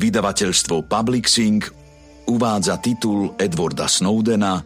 Vydavateľstvo 0.00 0.88
Publixing 0.88 1.60
uvádza 2.24 2.80
titul 2.80 3.36
Edwarda 3.36 3.84
Snowdena 3.84 4.64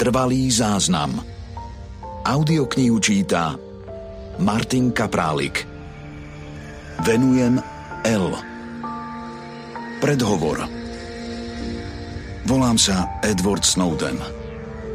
Trvalý 0.00 0.48
záznam. 0.48 1.20
Audioknihu 2.24 2.96
číta 2.96 3.52
Martin 4.40 4.88
Kaprálik. 4.88 5.68
Venujem 7.04 7.60
L. 8.08 8.26
Predhovor. 10.00 10.64
Volám 12.48 12.80
sa 12.80 13.20
Edward 13.20 13.68
Snowden. 13.68 14.16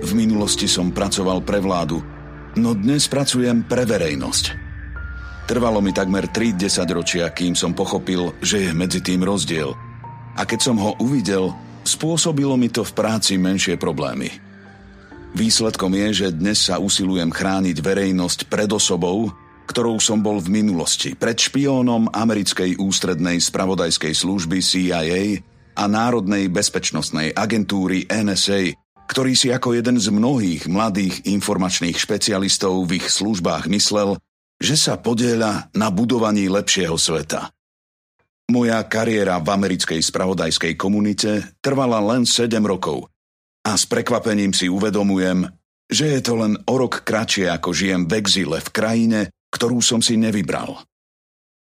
V 0.02 0.12
minulosti 0.18 0.66
som 0.66 0.90
pracoval 0.90 1.46
pre 1.46 1.62
vládu, 1.62 2.02
no 2.58 2.74
dnes 2.74 3.06
pracujem 3.06 3.62
pre 3.70 3.86
verejnosť. 3.86 4.67
Trvalo 5.48 5.80
mi 5.80 5.96
takmer 5.96 6.28
3 6.28 6.60
ročia, 6.92 7.32
kým 7.32 7.56
som 7.56 7.72
pochopil, 7.72 8.36
že 8.44 8.68
je 8.68 8.72
medzi 8.76 9.00
tým 9.00 9.24
rozdiel. 9.24 9.72
A 10.36 10.44
keď 10.44 10.60
som 10.60 10.76
ho 10.76 11.00
uvidel, 11.00 11.56
spôsobilo 11.88 12.60
mi 12.60 12.68
to 12.68 12.84
v 12.84 12.92
práci 12.92 13.40
menšie 13.40 13.80
problémy. 13.80 14.28
Výsledkom 15.32 15.96
je, 15.96 16.28
že 16.28 16.28
dnes 16.36 16.68
sa 16.68 16.84
usilujem 16.84 17.32
chrániť 17.32 17.80
verejnosť 17.80 18.52
pred 18.52 18.68
osobou, 18.76 19.32
ktorou 19.72 20.04
som 20.04 20.20
bol 20.20 20.44
v 20.44 20.52
minulosti, 20.52 21.16
pred 21.16 21.40
špiónom 21.40 22.12
americkej 22.12 22.76
ústrednej 22.76 23.40
spravodajskej 23.40 24.20
služby 24.20 24.60
CIA 24.60 25.40
a 25.80 25.84
Národnej 25.88 26.52
bezpečnostnej 26.52 27.32
agentúry 27.32 28.04
NSA, 28.12 28.76
ktorý 29.08 29.32
si 29.32 29.56
ako 29.56 29.80
jeden 29.80 29.96
z 29.96 30.12
mnohých 30.12 30.68
mladých 30.68 31.24
informačných 31.24 31.96
špecialistov 31.96 32.84
v 32.84 33.00
ich 33.00 33.08
službách 33.08 33.72
myslel, 33.72 34.20
že 34.58 34.76
sa 34.76 34.98
podieľa 34.98 35.70
na 35.78 35.88
budovaní 35.94 36.50
lepšieho 36.50 36.98
sveta. 36.98 37.54
Moja 38.48 38.80
kariéra 38.88 39.44
v 39.44 39.48
americkej 39.54 40.00
spravodajskej 40.00 40.80
komunite 40.80 41.60
trvala 41.60 42.00
len 42.00 42.24
7 42.24 42.48
rokov 42.64 43.12
a 43.68 43.76
s 43.76 43.84
prekvapením 43.84 44.56
si 44.56 44.72
uvedomujem, 44.72 45.52
že 45.92 46.16
je 46.16 46.20
to 46.24 46.34
len 46.40 46.56
o 46.64 46.74
rok 46.80 47.04
kratšie 47.04 47.52
ako 47.52 47.76
žijem 47.76 48.08
v 48.08 48.24
exile 48.24 48.64
v 48.64 48.70
krajine, 48.72 49.20
ktorú 49.52 49.84
som 49.84 50.00
si 50.00 50.16
nevybral. 50.16 50.80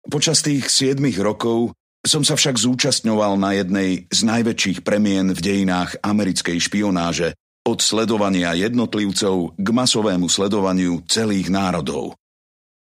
Počas 0.08 0.40
tých 0.40 0.72
7 0.72 0.98
rokov 1.20 1.76
som 2.02 2.26
sa 2.26 2.34
však 2.34 2.58
zúčastňoval 2.58 3.38
na 3.38 3.54
jednej 3.54 4.10
z 4.10 4.20
najväčších 4.26 4.82
premien 4.82 5.30
v 5.30 5.38
dejinách 5.38 6.02
americkej 6.02 6.58
špionáže 6.58 7.38
od 7.62 7.78
sledovania 7.78 8.58
jednotlivcov 8.58 9.54
k 9.54 9.68
masovému 9.70 10.26
sledovaniu 10.26 11.06
celých 11.06 11.46
národov. 11.46 12.18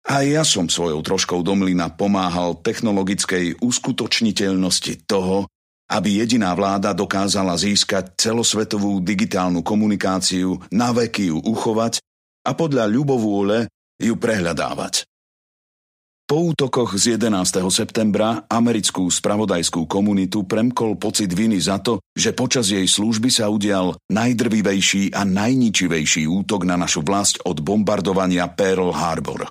A 0.06 0.22
ja 0.22 0.46
som 0.46 0.70
svojou 0.70 1.02
troškou 1.02 1.42
domlina 1.42 1.90
pomáhal 1.90 2.54
technologickej 2.62 3.58
uskutočniteľnosti 3.58 5.02
toho, 5.02 5.50
aby 5.90 6.22
jediná 6.22 6.54
vláda 6.54 6.94
dokázala 6.94 7.58
získať 7.58 8.14
celosvetovú 8.14 9.02
digitálnu 9.02 9.66
komunikáciu, 9.66 10.62
na 10.70 10.94
veky 10.94 11.34
ju 11.34 11.38
uchovať 11.42 11.98
a 12.46 12.54
podľa 12.54 12.86
ľubovôle 12.86 13.66
ju 13.98 14.14
prehľadávať. 14.14 15.10
Po 16.26 16.42
útokoch 16.42 16.98
z 16.98 17.14
11. 17.18 17.62
septembra 17.70 18.42
americkú 18.50 19.06
spravodajskú 19.06 19.86
komunitu 19.86 20.42
premkol 20.42 20.98
pocit 20.98 21.30
viny 21.30 21.62
za 21.62 21.78
to, 21.78 22.02
že 22.18 22.34
počas 22.34 22.66
jej 22.66 22.82
služby 22.82 23.30
sa 23.30 23.46
udial 23.46 23.94
najdrvivejší 24.10 25.14
a 25.14 25.22
najničivejší 25.22 26.26
útok 26.26 26.66
na 26.66 26.74
našu 26.74 27.06
vlast 27.06 27.38
od 27.46 27.62
bombardovania 27.62 28.50
Pearl 28.50 28.90
Harbor. 28.90 29.46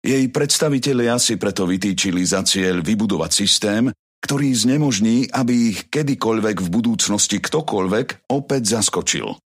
Jej 0.00 0.32
predstavitelia 0.32 1.20
si 1.20 1.36
preto 1.36 1.68
vytýčili 1.68 2.24
za 2.24 2.40
cieľ 2.40 2.80
vybudovať 2.80 3.30
systém, 3.36 3.92
ktorý 4.24 4.52
znemožní, 4.52 5.28
aby 5.32 5.76
ich 5.76 5.78
kedykoľvek 5.92 6.56
v 6.60 6.68
budúcnosti 6.72 7.40
ktokoľvek 7.40 8.32
opäť 8.32 8.80
zaskočil. 8.80 9.36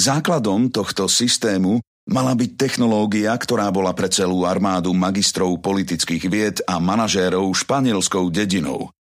Základom 0.00 0.72
tohto 0.72 1.08
systému 1.08 1.80
mala 2.08 2.36
byť 2.36 2.50
technológia, 2.56 3.32
ktorá 3.36 3.72
bola 3.72 3.96
pre 3.96 4.12
celú 4.12 4.44
armádu 4.44 4.92
magistrov 4.92 5.56
politických 5.60 6.24
vied 6.28 6.56
a 6.68 6.80
manažérov 6.80 7.48
španielskou 7.52 8.28
dedinou. 8.28 8.92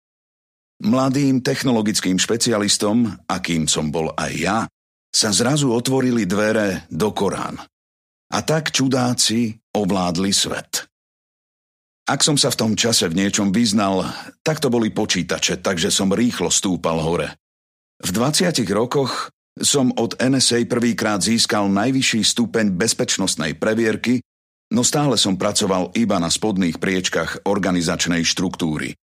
Mladým 0.84 1.40
technologickým 1.40 2.19
špecialistom, 2.19 3.07
akým 3.28 3.72
som 3.72 3.88
bol 3.88 4.12
aj 4.19 4.31
ja, 4.36 4.57
sa 5.13 5.30
zrazu 5.30 5.72
otvorili 5.72 6.25
dvere 6.25 6.90
do 6.90 7.13
Korán. 7.13 7.62
A 8.34 8.38
tak 8.41 8.74
čudáci 8.74 9.53
ovládli 9.78 10.34
svet. 10.34 10.72
Ak 12.03 12.19
som 12.19 12.36
sa 12.36 12.52
v 12.52 12.59
tom 12.59 12.72
čase 12.75 13.08
v 13.08 13.16
niečom 13.16 13.56
vyznal, 13.56 14.03
tak 14.44 14.59
to 14.59 14.68
boli 14.68 14.91
počítače, 14.91 15.64
takže 15.64 15.88
som 15.88 16.12
rýchlo 16.12 16.52
stúpal 16.52 17.00
hore. 17.00 17.40
V 18.03 18.12
20 18.12 18.52
rokoch 18.75 19.31
som 19.56 19.88
od 19.96 20.19
NSA 20.19 20.68
prvýkrát 20.68 21.24
získal 21.24 21.72
najvyšší 21.72 22.28
stupeň 22.28 22.75
bezpečnostnej 22.75 23.56
previerky, 23.56 24.19
no 24.75 24.84
stále 24.84 25.16
som 25.16 25.40
pracoval 25.40 25.96
iba 25.96 26.19
na 26.19 26.28
spodných 26.28 26.75
priečkach 26.75 27.47
organizačnej 27.47 28.28
štruktúry. 28.28 29.00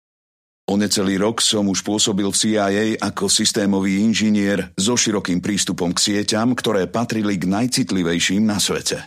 O 0.66 0.74
necelý 0.74 1.22
rok 1.22 1.38
som 1.38 1.70
už 1.70 1.86
pôsobil 1.86 2.26
v 2.28 2.36
CIA 2.36 2.84
ako 2.98 3.30
systémový 3.30 4.02
inžinier 4.02 4.74
so 4.74 4.98
širokým 4.98 5.38
prístupom 5.38 5.94
k 5.94 6.02
sieťam, 6.02 6.52
ktoré 6.52 6.90
patrili 6.90 7.38
k 7.38 7.46
najcitlivejším 7.46 8.42
na 8.42 8.58
svete. 8.58 9.06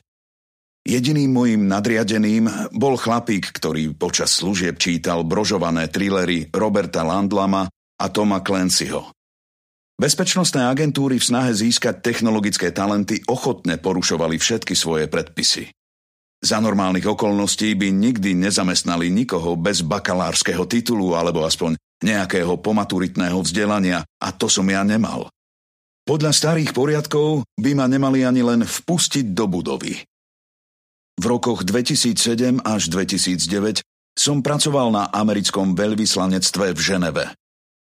Jediným 0.81 1.29
mojim 1.29 1.61
nadriadeným 1.69 2.73
bol 2.73 2.97
chlapík, 2.97 3.53
ktorý 3.53 3.93
počas 3.93 4.33
služieb 4.33 4.81
čítal 4.81 5.21
brožované 5.21 5.85
trillery 5.93 6.49
Roberta 6.49 7.05
Landlama 7.05 7.69
a 8.01 8.05
Toma 8.09 8.41
Clancyho. 8.41 9.13
Bezpečnostné 10.01 10.65
agentúry 10.65 11.21
v 11.21 11.27
snahe 11.29 11.53
získať 11.53 12.01
technologické 12.01 12.73
talenty 12.73 13.21
ochotne 13.29 13.77
porušovali 13.77 14.41
všetky 14.41 14.73
svoje 14.73 15.05
predpisy. 15.05 15.69
Za 16.41 16.57
normálnych 16.57 17.05
okolností 17.05 17.77
by 17.77 17.93
nikdy 17.93 18.33
nezamestnali 18.33 19.13
nikoho 19.13 19.53
bez 19.53 19.85
bakalárskeho 19.85 20.65
titulu 20.65 21.13
alebo 21.13 21.45
aspoň 21.45 21.77
nejakého 22.01 22.57
pomaturitného 22.57 23.37
vzdelania 23.45 24.01
a 24.17 24.33
to 24.33 24.49
som 24.49 24.65
ja 24.65 24.81
nemal. 24.81 25.29
Podľa 26.01 26.33
starých 26.33 26.73
poriadkov 26.73 27.45
by 27.61 27.71
ma 27.77 27.85
nemali 27.85 28.25
ani 28.25 28.41
len 28.41 28.65
vpustiť 28.65 29.37
do 29.37 29.45
budovy. 29.45 30.01
V 31.21 31.29
rokoch 31.29 31.61
2007 31.61 32.65
až 32.65 32.89
2009 32.89 33.85
som 34.17 34.41
pracoval 34.41 34.89
na 34.89 35.05
americkom 35.13 35.77
veľvyslanectve 35.77 36.73
v 36.73 36.79
Ženeve. 36.81 37.25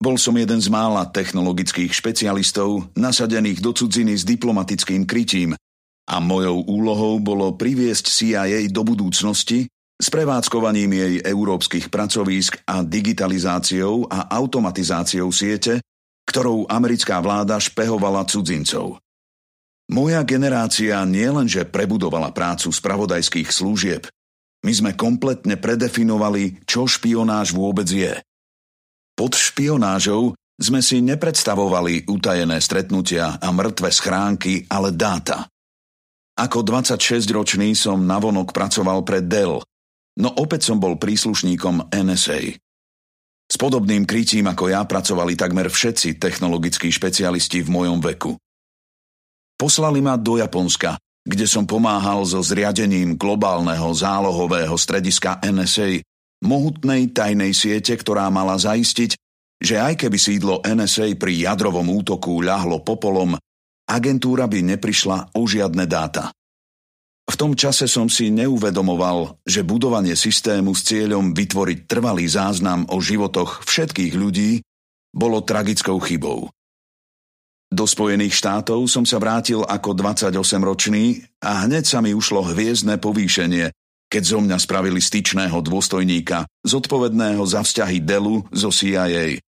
Bol 0.03 0.19
som 0.19 0.35
jeden 0.35 0.59
z 0.59 0.67
mála 0.67 1.07
technologických 1.07 1.95
špecialistov 1.95 2.91
nasadených 2.99 3.63
do 3.63 3.71
cudziny 3.71 4.19
s 4.19 4.27
diplomatickým 4.27 5.07
krytím 5.07 5.55
a 6.11 6.19
mojou 6.19 6.67
úlohou 6.67 7.23
bolo 7.23 7.55
priviesť 7.55 8.11
CIA 8.11 8.67
do 8.67 8.83
budúcnosti 8.83 9.71
s 10.03 10.07
prevádzkovaním 10.11 10.91
jej 10.91 11.15
európskych 11.23 11.95
pracovísk 11.95 12.59
a 12.67 12.83
digitalizáciou 12.83 14.11
a 14.11 14.35
automatizáciou 14.35 15.31
siete, 15.31 15.79
ktorou 16.27 16.67
americká 16.67 17.23
vláda 17.23 17.63
špehovala 17.63 18.27
cudzincov. 18.27 18.99
Moja 19.93 20.25
generácia 20.25 21.05
nielenže 21.05 21.69
prebudovala 21.69 22.33
prácu 22.33 22.73
spravodajských 22.73 23.53
služieb, 23.53 24.09
my 24.63 24.73
sme 24.73 24.91
kompletne 24.97 25.61
predefinovali, 25.61 26.65
čo 26.65 26.89
špionáž 26.89 27.53
vôbec 27.53 27.85
je. 27.91 28.15
Pod 29.13 29.37
špionážou 29.37 30.33
sme 30.57 30.81
si 30.81 31.05
nepredstavovali 31.05 32.09
utajené 32.09 32.57
stretnutia 32.63 33.37
a 33.37 33.49
mŕtve 33.53 33.93
schránky, 33.93 34.65
ale 34.71 34.95
dáta. 34.95 35.51
Ako 36.39 36.65
26-ročný 36.65 37.77
som 37.77 38.09
navonok 38.09 38.57
pracoval 38.57 39.05
pre 39.05 39.21
Dell, 39.21 39.61
no 40.17 40.29
opäť 40.41 40.73
som 40.73 40.81
bol 40.81 40.97
príslušníkom 40.97 41.93
NSA. 41.93 42.57
S 43.53 43.57
podobným 43.61 44.09
krytím 44.09 44.49
ako 44.49 44.73
ja 44.73 44.81
pracovali 44.89 45.37
takmer 45.37 45.69
všetci 45.69 46.17
technologickí 46.17 46.89
špecialisti 46.89 47.61
v 47.61 47.69
mojom 47.69 48.01
veku. 48.01 48.33
Poslali 49.63 50.03
ma 50.03 50.19
do 50.19 50.43
Japonska, 50.43 50.99
kde 51.23 51.47
som 51.47 51.63
pomáhal 51.63 52.27
so 52.27 52.43
zriadením 52.43 53.15
globálneho 53.15 53.95
zálohového 53.95 54.75
strediska 54.75 55.39
NSA, 55.39 56.03
mohutnej 56.43 57.15
tajnej 57.15 57.55
siete, 57.55 57.95
ktorá 57.95 58.27
mala 58.27 58.59
zaistiť, 58.59 59.15
že 59.63 59.79
aj 59.79 60.03
keby 60.03 60.19
sídlo 60.19 60.59
NSA 60.67 61.15
pri 61.15 61.47
jadrovom 61.47 61.87
útoku 61.95 62.43
ľahlo 62.43 62.83
popolom, 62.83 63.39
agentúra 63.87 64.51
by 64.51 64.75
neprišla 64.75 65.39
o 65.39 65.47
žiadne 65.47 65.87
dáta. 65.87 66.35
V 67.31 67.39
tom 67.39 67.55
čase 67.55 67.87
som 67.87 68.11
si 68.11 68.35
neuvedomoval, 68.35 69.47
že 69.47 69.63
budovanie 69.63 70.19
systému 70.19 70.75
s 70.75 70.91
cieľom 70.91 71.31
vytvoriť 71.39 71.87
trvalý 71.87 72.27
záznam 72.27 72.83
o 72.91 72.99
životoch 72.99 73.63
všetkých 73.63 74.19
ľudí 74.19 74.59
bolo 75.15 75.39
tragickou 75.47 76.03
chybou. 76.03 76.51
Do 77.73 77.89
Spojených 77.89 78.37
štátov 78.37 78.85
som 78.85 79.09
sa 79.09 79.17
vrátil 79.17 79.65
ako 79.65 79.97
28-ročný 79.97 81.25
a 81.41 81.65
hneď 81.65 81.89
sa 81.89 82.05
mi 82.05 82.13
ušlo 82.13 82.53
hviezdne 82.53 83.01
povýšenie, 83.01 83.73
keď 84.13 84.23
zo 84.29 84.39
mňa 84.45 84.61
spravili 84.61 85.01
styčného 85.01 85.57
dôstojníka, 85.65 86.45
zodpovedného 86.69 87.41
za 87.49 87.65
vzťahy 87.65 88.05
Delu 88.05 88.45
zo 88.53 88.69
CIA. 88.69 89.41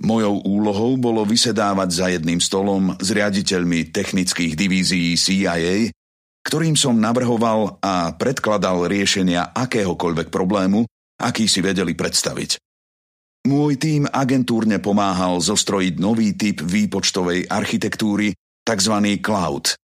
Mojou 0.00 0.48
úlohou 0.48 0.96
bolo 0.96 1.28
vysedávať 1.28 1.88
za 1.92 2.06
jedným 2.08 2.40
stolom 2.40 2.96
s 2.96 3.12
riaditeľmi 3.12 3.92
technických 3.92 4.56
divízií 4.56 5.12
CIA, 5.20 5.92
ktorým 6.40 6.72
som 6.72 6.96
navrhoval 6.96 7.76
a 7.84 8.16
predkladal 8.16 8.88
riešenia 8.88 9.52
akéhokoľvek 9.52 10.32
problému, 10.32 10.88
aký 11.20 11.44
si 11.44 11.60
vedeli 11.60 11.92
predstaviť. 11.92 12.65
Môj 13.46 13.78
tým 13.78 14.10
agentúrne 14.10 14.82
pomáhal 14.82 15.38
zostrojiť 15.38 15.94
nový 16.02 16.34
typ 16.34 16.58
výpočtovej 16.60 17.46
architektúry, 17.46 18.34
tzv. 18.66 18.94
cloud, 19.22 19.78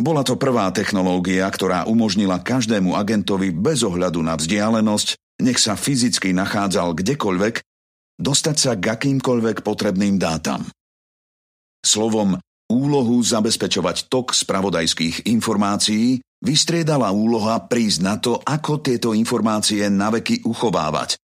bola 0.00 0.24
to 0.24 0.40
prvá 0.40 0.72
technológia, 0.72 1.44
ktorá 1.44 1.84
umožnila 1.84 2.40
každému 2.40 2.96
agentovi 2.96 3.52
bez 3.52 3.84
ohľadu 3.84 4.24
na 4.24 4.32
vzdialenosť, 4.32 5.20
nech 5.44 5.60
sa 5.60 5.76
fyzicky 5.76 6.32
nachádzal 6.32 6.96
kdekoľvek, 6.96 7.60
dostať 8.16 8.56
sa 8.56 8.72
k 8.80 8.96
akýmkoľvek 8.96 9.60
potrebným 9.60 10.16
dátam. 10.16 10.64
Slovom 11.84 12.40
úlohu 12.72 13.20
zabezpečovať 13.20 14.08
tok 14.08 14.32
spravodajských 14.32 15.28
informácií 15.28 16.24
vystriedala 16.40 17.12
úloha 17.12 17.60
prísť 17.68 17.98
na 18.00 18.16
to, 18.16 18.40
ako 18.40 18.80
tieto 18.80 19.12
informácie 19.12 19.84
naveky 19.92 20.48
uchovávať. 20.48 21.20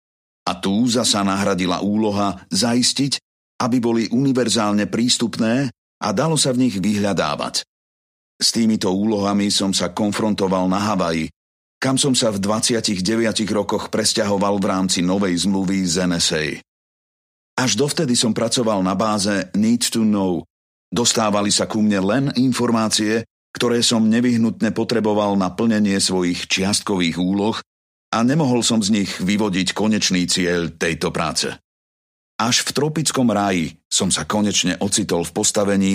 A 0.46 0.52
tu 0.58 0.86
zasa 0.86 1.26
nahradila 1.26 1.82
úloha 1.82 2.46
zaistiť, 2.54 3.18
aby 3.62 3.78
boli 3.82 4.04
univerzálne 4.14 4.86
prístupné 4.86 5.74
a 6.02 6.08
dalo 6.14 6.38
sa 6.38 6.54
v 6.54 6.70
nich 6.70 6.76
vyhľadávať. 6.78 7.66
S 8.36 8.52
týmito 8.52 8.92
úlohami 8.92 9.48
som 9.48 9.72
sa 9.72 9.96
konfrontoval 9.96 10.68
na 10.68 10.78
Havaji, 10.92 11.32
kam 11.80 11.96
som 11.96 12.12
sa 12.12 12.30
v 12.36 12.44
29 12.44 13.00
rokoch 13.56 13.88
presťahoval 13.88 14.60
v 14.60 14.66
rámci 14.66 15.00
novej 15.00 15.48
zmluvy 15.48 15.88
z 15.88 15.96
NSA. 16.04 16.44
Až 17.56 17.72
dovtedy 17.80 18.20
som 18.20 18.36
pracoval 18.36 18.84
na 18.84 18.92
báze 19.00 19.32
Need 19.56 19.88
to 19.88 20.04
Know. 20.04 20.44
Dostávali 20.92 21.50
sa 21.56 21.64
ku 21.64 21.80
mne 21.80 22.00
len 22.04 22.26
informácie, 22.36 23.24
ktoré 23.56 23.80
som 23.80 24.04
nevyhnutne 24.04 24.76
potreboval 24.76 25.40
na 25.40 25.48
plnenie 25.48 25.96
svojich 26.04 26.52
čiastkových 26.52 27.16
úloh 27.16 27.56
a 28.16 28.24
nemohol 28.24 28.64
som 28.64 28.80
z 28.80 29.04
nich 29.04 29.12
vyvodiť 29.20 29.76
konečný 29.76 30.24
cieľ 30.32 30.72
tejto 30.72 31.12
práce. 31.12 31.52
Až 32.40 32.64
v 32.64 32.72
tropickom 32.72 33.28
ráji 33.28 33.76
som 33.92 34.08
sa 34.08 34.24
konečne 34.24 34.80
ocitol 34.80 35.28
v 35.28 35.36
postavení, 35.36 35.94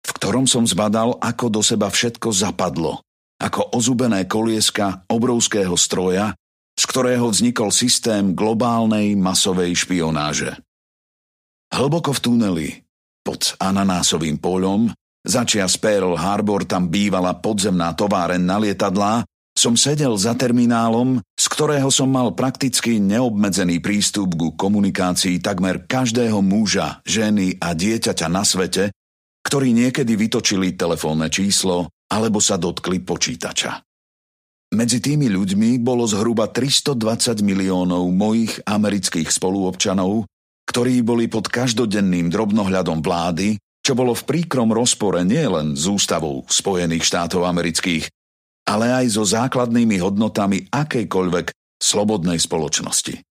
v 0.00 0.10
ktorom 0.16 0.48
som 0.48 0.64
zbadal, 0.64 1.20
ako 1.20 1.52
do 1.52 1.60
seba 1.60 1.92
všetko 1.92 2.32
zapadlo, 2.32 3.04
ako 3.36 3.76
ozubené 3.76 4.24
kolieska 4.24 5.04
obrovského 5.12 5.76
stroja, 5.76 6.32
z 6.78 6.84
ktorého 6.88 7.28
vznikol 7.28 7.68
systém 7.68 8.32
globálnej 8.32 9.12
masovej 9.20 9.76
špionáže. 9.84 10.56
Hlboko 11.68 12.16
v 12.16 12.20
tuneli, 12.24 12.68
pod 13.20 13.60
ananásovým 13.60 14.40
poľom, 14.40 14.88
začias 15.20 15.76
Pearl 15.76 16.16
Harbor 16.16 16.64
tam 16.64 16.88
bývala 16.88 17.36
podzemná 17.36 17.92
továren 17.92 18.40
na 18.40 18.56
lietadlá, 18.56 19.27
som 19.58 19.74
sedel 19.74 20.14
za 20.14 20.38
terminálom, 20.38 21.18
z 21.34 21.46
ktorého 21.50 21.90
som 21.90 22.06
mal 22.06 22.30
prakticky 22.38 23.02
neobmedzený 23.02 23.82
prístup 23.82 24.38
ku 24.38 24.54
komunikácii 24.54 25.42
takmer 25.42 25.82
každého 25.82 26.38
muža, 26.38 27.02
ženy 27.02 27.58
a 27.58 27.74
dieťaťa 27.74 28.30
na 28.30 28.46
svete, 28.46 28.94
ktorí 29.42 29.74
niekedy 29.74 30.14
vytočili 30.14 30.78
telefónne 30.78 31.26
číslo 31.26 31.90
alebo 32.06 32.38
sa 32.38 32.54
dotkli 32.54 33.02
počítača. 33.02 33.82
Medzi 34.78 35.02
tými 35.02 35.26
ľuďmi 35.26 35.80
bolo 35.82 36.06
zhruba 36.06 36.52
320 36.52 37.42
miliónov 37.42 38.06
mojich 38.14 38.62
amerických 38.62 39.32
spoluobčanov, 39.32 40.28
ktorí 40.68 41.00
boli 41.02 41.26
pod 41.26 41.48
každodenným 41.48 42.28
drobnohľadom 42.28 43.00
vlády, 43.00 43.56
čo 43.80 43.96
bolo 43.96 44.12
v 44.12 44.22
príkrom 44.28 44.68
rozpore 44.68 45.24
nielen 45.24 45.72
s 45.72 45.88
ústavou 45.88 46.44
Spojených 46.44 47.08
štátov 47.08 47.48
amerických, 47.48 48.12
ale 48.68 48.92
aj 48.92 49.16
so 49.16 49.24
základnými 49.24 49.96
hodnotami 49.96 50.68
akejkoľvek 50.68 51.46
slobodnej 51.80 52.36
spoločnosti. 52.36 53.24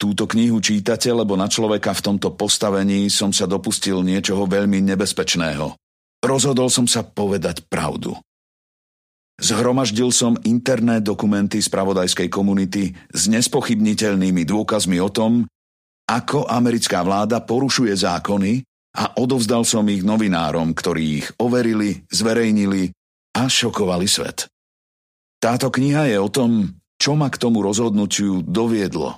Túto 0.00 0.24
knihu 0.26 0.58
čítate, 0.58 1.12
lebo 1.12 1.36
na 1.38 1.46
človeka 1.46 1.94
v 1.94 2.04
tomto 2.10 2.34
postavení 2.34 3.06
som 3.12 3.30
sa 3.30 3.46
dopustil 3.46 4.02
niečoho 4.02 4.48
veľmi 4.48 4.82
nebezpečného. 4.82 5.76
Rozhodol 6.24 6.72
som 6.72 6.88
sa 6.90 7.04
povedať 7.04 7.68
pravdu. 7.68 8.16
Zhromaždil 9.40 10.12
som 10.12 10.36
interné 10.44 11.00
dokumenty 11.00 11.64
spravodajskej 11.64 12.28
komunity 12.28 12.92
s 13.12 13.28
nespochybniteľnými 13.28 14.44
dôkazmi 14.44 15.00
o 15.00 15.08
tom, 15.08 15.48
ako 16.08 16.44
americká 16.48 17.00
vláda 17.00 17.40
porušuje 17.40 17.94
zákony 17.94 18.64
a 19.00 19.16
odovzdal 19.16 19.64
som 19.64 19.86
ich 19.88 20.04
novinárom, 20.04 20.76
ktorí 20.76 21.24
ich 21.24 21.28
overili, 21.40 22.04
zverejnili 22.12 22.92
a 23.36 23.46
šokovali 23.46 24.08
svet. 24.08 24.50
Táto 25.40 25.72
kniha 25.72 26.10
je 26.10 26.18
o 26.20 26.28
tom, 26.28 26.80
čo 27.00 27.16
ma 27.16 27.32
k 27.32 27.40
tomu 27.40 27.64
rozhodnutiu 27.64 28.44
doviedlo 28.44 29.16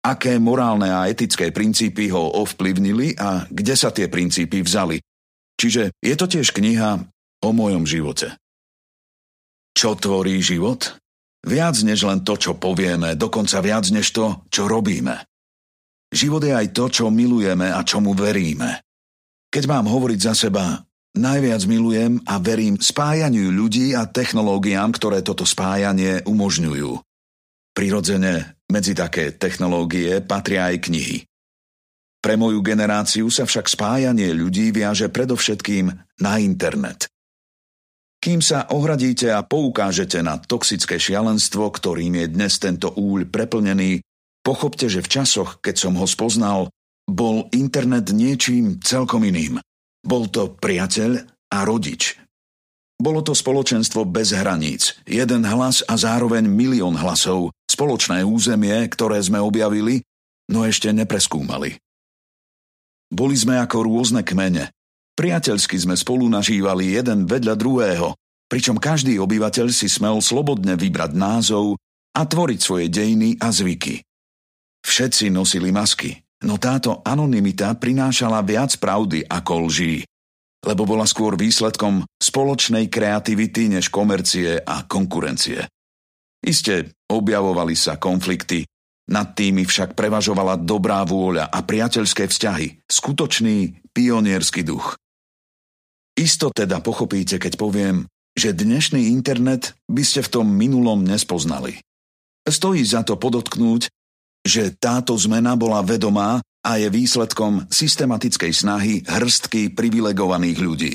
aké 0.00 0.40
morálne 0.40 0.88
a 0.88 1.06
etické 1.08 1.52
princípy 1.52 2.08
ho 2.08 2.40
ovplyvnili 2.40 3.20
a 3.20 3.44
kde 3.52 3.74
sa 3.76 3.92
tie 3.92 4.08
princípy 4.08 4.64
vzali. 4.64 5.00
Čiže 5.60 5.92
je 6.00 6.14
to 6.16 6.24
tiež 6.24 6.56
kniha 6.56 7.04
o 7.44 7.48
mojom 7.52 7.84
živote. 7.84 8.32
Čo 9.76 9.96
tvorí 9.96 10.40
život? 10.40 10.96
Viac 11.44 11.76
než 11.84 12.04
len 12.04 12.20
to, 12.24 12.36
čo 12.36 12.56
povieme, 12.56 13.16
dokonca 13.16 13.64
viac 13.64 13.88
než 13.92 14.12
to, 14.12 14.44
čo 14.52 14.68
robíme. 14.68 15.24
Život 16.10 16.42
je 16.44 16.52
aj 16.52 16.68
to, 16.76 16.84
čo 16.88 17.04
milujeme 17.08 17.68
a 17.70 17.80
čomu 17.84 18.12
veríme. 18.12 18.84
Keď 19.48 19.64
mám 19.68 19.88
hovoriť 19.88 20.20
za 20.20 20.34
seba, 20.36 20.84
najviac 21.16 21.62
milujem 21.66 22.22
a 22.26 22.38
verím 22.38 22.78
spájaniu 22.78 23.50
ľudí 23.50 23.94
a 23.96 24.06
technológiám, 24.06 24.94
ktoré 24.94 25.24
toto 25.24 25.42
spájanie 25.42 26.22
umožňujú. 26.26 27.00
Prirodzene 27.70 28.60
medzi 28.70 28.92
také 28.94 29.34
technológie 29.34 30.22
patria 30.22 30.70
aj 30.70 30.76
knihy. 30.90 31.18
Pre 32.20 32.34
moju 32.36 32.60
generáciu 32.60 33.32
sa 33.32 33.48
však 33.48 33.64
spájanie 33.64 34.36
ľudí 34.36 34.76
viaže 34.76 35.08
predovšetkým 35.08 35.88
na 36.20 36.32
internet. 36.36 37.08
Kým 38.20 38.44
sa 38.44 38.68
ohradíte 38.68 39.32
a 39.32 39.40
poukážete 39.40 40.20
na 40.20 40.36
toxické 40.36 41.00
šialenstvo, 41.00 41.72
ktorým 41.72 42.20
je 42.20 42.26
dnes 42.28 42.52
tento 42.60 42.92
úľ 42.92 43.24
preplnený, 43.32 44.04
pochopte, 44.44 44.92
že 44.92 45.00
v 45.00 45.08
časoch, 45.08 45.64
keď 45.64 45.88
som 45.88 45.96
ho 45.96 46.04
spoznal, 46.04 46.68
bol 47.08 47.48
internet 47.56 48.12
niečím 48.12 48.76
celkom 48.84 49.24
iným. 49.24 49.64
Bol 50.00 50.32
to 50.32 50.56
priateľ 50.56 51.24
a 51.52 51.58
rodič. 51.68 52.16
Bolo 53.00 53.24
to 53.24 53.32
spoločenstvo 53.32 54.04
bez 54.04 54.36
hraníc, 54.36 55.00
jeden 55.08 55.48
hlas 55.48 55.80
a 55.88 55.96
zároveň 55.96 56.44
milión 56.44 57.00
hlasov, 57.00 57.56
spoločné 57.64 58.20
územie, 58.28 58.76
ktoré 58.92 59.16
sme 59.24 59.40
objavili, 59.40 60.04
no 60.52 60.68
ešte 60.68 60.92
nepreskúmali. 60.92 61.80
Boli 63.08 63.34
sme 63.34 63.56
ako 63.56 63.88
rôzne 63.88 64.20
kmene. 64.20 64.68
Priateľsky 65.16 65.80
sme 65.80 65.96
spolu 65.96 66.28
nažívali 66.28 66.92
jeden 66.92 67.24
vedľa 67.24 67.54
druhého, 67.56 68.14
pričom 68.52 68.76
každý 68.76 69.16
obyvateľ 69.16 69.72
si 69.72 69.88
smel 69.88 70.20
slobodne 70.20 70.76
vybrať 70.76 71.16
názov 71.16 71.80
a 72.12 72.22
tvoriť 72.28 72.60
svoje 72.60 72.86
dejiny 72.92 73.40
a 73.40 73.48
zvyky. 73.48 74.04
Všetci 74.84 75.32
nosili 75.32 75.72
masky, 75.72 76.20
no 76.44 76.54
táto 76.56 77.04
anonymita 77.04 77.76
prinášala 77.76 78.40
viac 78.44 78.76
pravdy 78.80 79.24
ako 79.28 79.68
lží, 79.68 80.04
lebo 80.64 80.84
bola 80.84 81.08
skôr 81.08 81.36
výsledkom 81.36 82.04
spoločnej 82.20 82.88
kreativity 82.92 83.72
než 83.72 83.88
komercie 83.88 84.60
a 84.60 84.84
konkurencie. 84.84 85.64
Isté, 86.40 86.96
objavovali 87.12 87.76
sa 87.76 88.00
konflikty, 88.00 88.64
nad 89.10 89.34
tými 89.34 89.66
však 89.66 89.98
prevažovala 89.98 90.54
dobrá 90.62 91.02
vôľa 91.02 91.50
a 91.50 91.58
priateľské 91.66 92.30
vzťahy, 92.30 92.86
skutočný 92.86 93.90
pioniersky 93.90 94.62
duch. 94.62 94.94
Isto 96.14 96.54
teda 96.54 96.78
pochopíte, 96.78 97.42
keď 97.42 97.58
poviem, 97.58 98.06
že 98.38 98.54
dnešný 98.54 99.10
internet 99.10 99.74
by 99.90 100.02
ste 100.06 100.22
v 100.22 100.32
tom 100.40 100.46
minulom 100.46 101.02
nespoznali. 101.02 101.82
Stojí 102.46 102.86
za 102.86 103.02
to 103.02 103.18
podotknúť, 103.18 103.90
že 104.50 104.74
táto 104.74 105.14
zmena 105.14 105.54
bola 105.54 105.78
vedomá 105.86 106.42
a 106.66 106.76
je 106.76 106.90
výsledkom 106.90 107.70
systematickej 107.70 108.50
snahy 108.50 109.06
hrstky 109.06 109.70
privilegovaných 109.70 110.58
ľudí. 110.58 110.94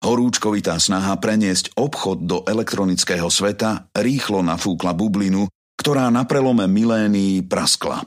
Horúčkovitá 0.00 0.80
snaha 0.80 1.18
preniesť 1.18 1.76
obchod 1.76 2.24
do 2.24 2.38
elektronického 2.46 3.28
sveta 3.28 3.90
rýchlo 3.92 4.40
nafúkla 4.40 4.96
bublinu, 4.96 5.44
ktorá 5.76 6.08
na 6.08 6.24
prelome 6.24 6.64
milénií 6.64 7.44
praskla. 7.44 8.06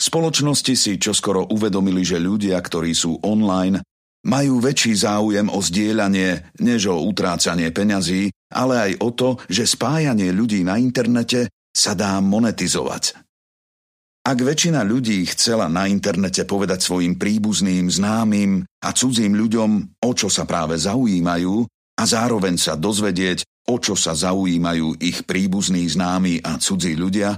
Spoločnosti 0.00 0.72
si 0.72 0.96
čoskoro 0.96 1.52
uvedomili, 1.52 2.00
že 2.00 2.16
ľudia, 2.16 2.56
ktorí 2.56 2.96
sú 2.96 3.20
online, 3.20 3.84
majú 4.24 4.62
väčší 4.62 4.94
záujem 4.96 5.50
o 5.50 5.58
zdieľanie, 5.60 6.56
než 6.62 6.88
o 6.88 6.96
utrácanie 7.04 7.68
peňazí, 7.74 8.30
ale 8.54 8.74
aj 8.78 8.92
o 9.02 9.10
to, 9.12 9.28
že 9.50 9.68
spájanie 9.68 10.30
ľudí 10.30 10.64
na 10.64 10.78
internete 10.78 11.50
sa 11.74 11.92
dá 11.92 12.16
monetizovať. 12.24 13.31
Ak 14.22 14.38
väčšina 14.38 14.86
ľudí 14.86 15.26
chcela 15.34 15.66
na 15.66 15.90
internete 15.90 16.46
povedať 16.46 16.78
svojim 16.86 17.18
príbuzným, 17.18 17.90
známym 17.90 18.62
a 18.78 18.94
cudzím 18.94 19.34
ľuďom, 19.34 19.98
o 19.98 20.10
čo 20.14 20.30
sa 20.30 20.46
práve 20.46 20.78
zaujímajú, 20.78 21.66
a 21.98 22.02
zároveň 22.06 22.54
sa 22.54 22.78
dozvedieť, 22.78 23.42
o 23.66 23.82
čo 23.82 23.98
sa 23.98 24.14
zaujímajú 24.14 25.02
ich 25.02 25.26
príbuzní, 25.26 25.90
známi 25.90 26.38
a 26.38 26.54
cudzí 26.54 26.94
ľudia, 26.94 27.34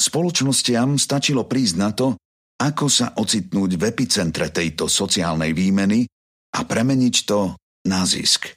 spoločnostiam 0.00 0.96
stačilo 0.96 1.44
prísť 1.44 1.76
na 1.76 1.92
to, 1.92 2.16
ako 2.56 2.86
sa 2.88 3.12
ocitnúť 3.20 3.76
v 3.76 3.82
epicentre 3.84 4.48
tejto 4.48 4.88
sociálnej 4.88 5.52
výmeny 5.52 6.08
a 6.56 6.60
premeniť 6.64 7.16
to 7.28 7.52
na 7.84 8.00
zisk. 8.08 8.48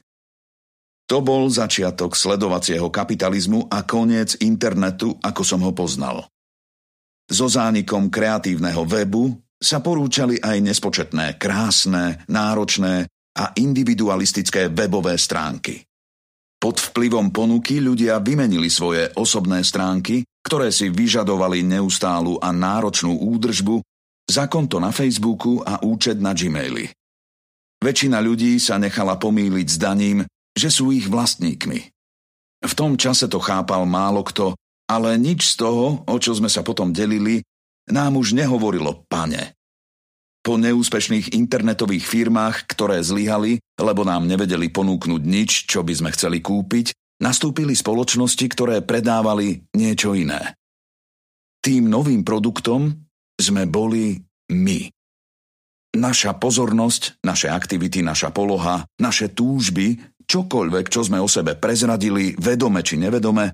To 1.07 1.19
bol 1.19 1.51
začiatok 1.51 2.15
sledovacieho 2.15 2.88
kapitalizmu 2.88 3.67
a 3.71 3.83
koniec 3.83 4.39
internetu, 4.39 5.19
ako 5.19 5.43
som 5.43 5.59
ho 5.63 5.75
poznal. 5.75 6.27
So 7.27 7.51
zánikom 7.51 8.07
kreatívneho 8.07 8.88
webu 8.88 9.36
sa 9.60 9.84
porúčali 9.84 10.39
aj 10.39 10.57
nespočetné 10.63 11.36
krásne, 11.36 12.24
náročné 12.31 13.03
a 13.38 13.51
individualistické 13.60 14.72
webové 14.72 15.19
stránky. 15.19 15.84
Pod 16.57 16.81
vplyvom 16.81 17.29
ponuky 17.29 17.77
ľudia 17.77 18.17
vymenili 18.17 18.72
svoje 18.72 19.13
osobné 19.13 19.62
stránky, 19.62 20.25
ktoré 20.41 20.74
si 20.74 20.89
vyžadovali 20.89 21.62
neustálu 21.62 22.41
a 22.41 22.50
náročnú 22.50 23.13
údržbu, 23.13 23.84
za 24.27 24.50
konto 24.51 24.81
na 24.81 24.91
Facebooku 24.91 25.63
a 25.63 25.79
účet 25.86 26.19
na 26.19 26.36
Gmaili. 26.36 26.91
Väčšina 27.77 28.19
ľudí 28.19 28.57
sa 28.57 28.81
nechala 28.81 29.15
pomýliť 29.22 29.67
s 29.69 29.77
daním, 29.77 30.19
že 30.57 30.74
sú 30.74 30.89
ich 30.89 31.05
vlastníkmi. 31.05 31.79
V 32.65 32.74
tom 32.74 32.98
čase 32.98 33.29
to 33.29 33.38
chápal 33.38 33.86
málo 33.86 34.25
kto 34.25 34.57
ale 34.88 35.20
nič 35.20 35.56
z 35.56 35.67
toho, 35.67 36.08
o 36.08 36.15
čo 36.17 36.32
sme 36.34 36.48
sa 36.48 36.63
potom 36.63 36.96
delili, 36.96 37.44
nám 37.91 38.20
už 38.20 38.36
nehovorilo 38.36 39.08
pane. 39.08 39.56
Po 40.44 40.56
neúspešných 40.56 41.36
internetových 41.36 42.08
firmách, 42.08 42.72
ktoré 42.72 43.03
zlyhali, 43.03 43.60
lebo 43.75 44.08
nám 44.08 44.24
nevedeli 44.24 44.72
ponúknuť 44.72 45.22
nič, 45.27 45.67
čo 45.67 45.84
by 45.84 45.91
sme 45.91 46.10
chceli 46.15 46.39
kúpiť, 46.39 46.96
nastúpili 47.20 47.75
spoločnosti, 47.75 48.46
ktoré 48.56 48.79
predávali 48.79 49.67
niečo 49.75 50.15
iné. 50.15 50.56
Tým 51.60 51.91
novým 51.91 52.24
produktom 52.24 52.96
sme 53.36 53.67
boli 53.67 54.24
my. 54.56 54.88
Naša 56.00 56.39
pozornosť, 56.39 57.20
naše 57.27 57.51
aktivity, 57.51 58.00
naša 58.00 58.32
poloha, 58.32 58.88
naše 59.01 59.34
túžby, 59.34 60.00
čokoľvek, 60.24 60.86
čo 60.88 61.03
sme 61.03 61.20
o 61.20 61.27
sebe 61.27 61.60
prezradili, 61.60 62.38
vedome 62.39 62.86
či 62.86 62.96
nevedome, 63.01 63.51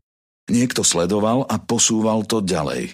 Niekto 0.52 0.84
sledoval 0.84 1.48
a 1.48 1.56
posúval 1.60 2.28
to 2.28 2.44
ďalej. 2.44 2.92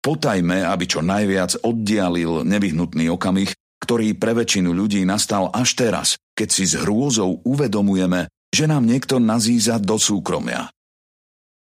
Potajme, 0.00 0.64
aby 0.64 0.84
čo 0.88 1.04
najviac 1.04 1.60
oddialil 1.60 2.44
nevyhnutný 2.44 3.12
okamih, 3.12 3.52
ktorý 3.80 4.16
pre 4.16 4.36
väčšinu 4.36 4.72
ľudí 4.72 5.04
nastal 5.04 5.48
až 5.52 5.76
teraz, 5.76 6.16
keď 6.36 6.48
si 6.48 6.64
s 6.68 6.76
hrôzou 6.76 7.40
uvedomujeme, 7.44 8.28
že 8.52 8.64
nám 8.68 8.84
niekto 8.84 9.16
nazíza 9.20 9.80
do 9.80 9.96
súkromia. 9.96 10.68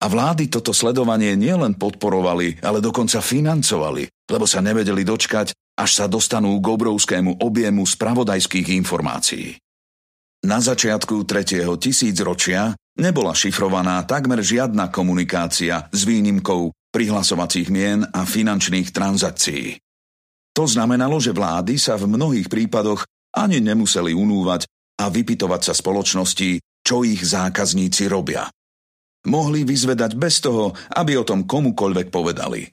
A 0.04 0.06
vlády 0.12 0.52
toto 0.52 0.75
sledovanie 0.75 1.40
nielen 1.40 1.80
podporovali, 1.80 2.60
ale 2.60 2.84
dokonca 2.84 3.24
financovali, 3.24 4.08
lebo 4.28 4.44
sa 4.44 4.60
nevedeli 4.60 5.08
dočkať, 5.08 5.56
až 5.75 5.90
sa 5.92 6.06
dostanú 6.08 6.60
k 6.60 6.68
obrovskému 6.72 7.40
objemu 7.44 7.84
spravodajských 7.84 8.75
informácií. 8.80 9.56
Na 10.46 10.62
začiatku 10.62 11.25
tretieho 11.25 11.74
tisícročia 11.80 12.75
Nebola 12.96 13.36
šifrovaná 13.36 14.08
takmer 14.08 14.40
žiadna 14.40 14.88
komunikácia 14.88 15.92
s 15.92 16.08
výnimkou 16.08 16.72
prihlasovacích 16.96 17.68
mien 17.68 18.08
a 18.08 18.24
finančných 18.24 18.96
transakcií. 18.96 19.75
To 20.56 20.64
znamenalo, 20.64 21.20
že 21.20 21.36
vlády 21.36 21.75
sa 21.75 22.00
v 22.00 22.08
mnohých 22.08 22.48
prípadoch 22.48 23.04
ani 23.36 23.60
nemuseli 23.60 24.16
unúvať 24.16 24.64
a 25.04 25.12
vypitovať 25.12 25.62
sa 25.68 25.74
spoločností, 25.75 26.64
čo 26.80 27.04
ich 27.04 27.20
zákazníci 27.20 28.08
robia. 28.08 28.48
Mohli 29.28 29.68
vyzvedať 29.68 30.16
bez 30.16 30.40
toho, 30.40 30.72
aby 30.96 31.20
o 31.20 31.28
tom 31.28 31.44
komukoľvek 31.44 32.08
povedali. 32.08 32.64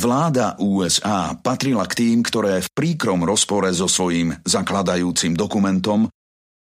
Vláda 0.00 0.56
USA 0.64 1.36
patrila 1.36 1.84
k 1.84 2.06
tým, 2.06 2.24
ktoré 2.24 2.64
v 2.64 2.72
príkrom 2.72 3.20
rozpore 3.26 3.68
so 3.74 3.84
svojím 3.84 4.32
zakladajúcim 4.48 5.36
dokumentom 5.36 6.08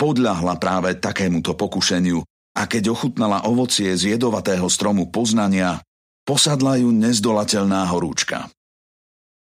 podľahla 0.00 0.56
práve 0.56 0.96
takémuto 0.96 1.52
pokušeniu 1.52 2.22
a 2.56 2.62
keď 2.64 2.88
ochutnala 2.88 3.44
ovocie 3.44 3.92
z 3.92 4.16
jedovatého 4.16 4.64
stromu 4.72 5.12
poznania, 5.12 5.84
posadla 6.24 6.80
ju 6.80 6.88
nezdolateľná 6.88 7.84
horúčka. 7.92 8.48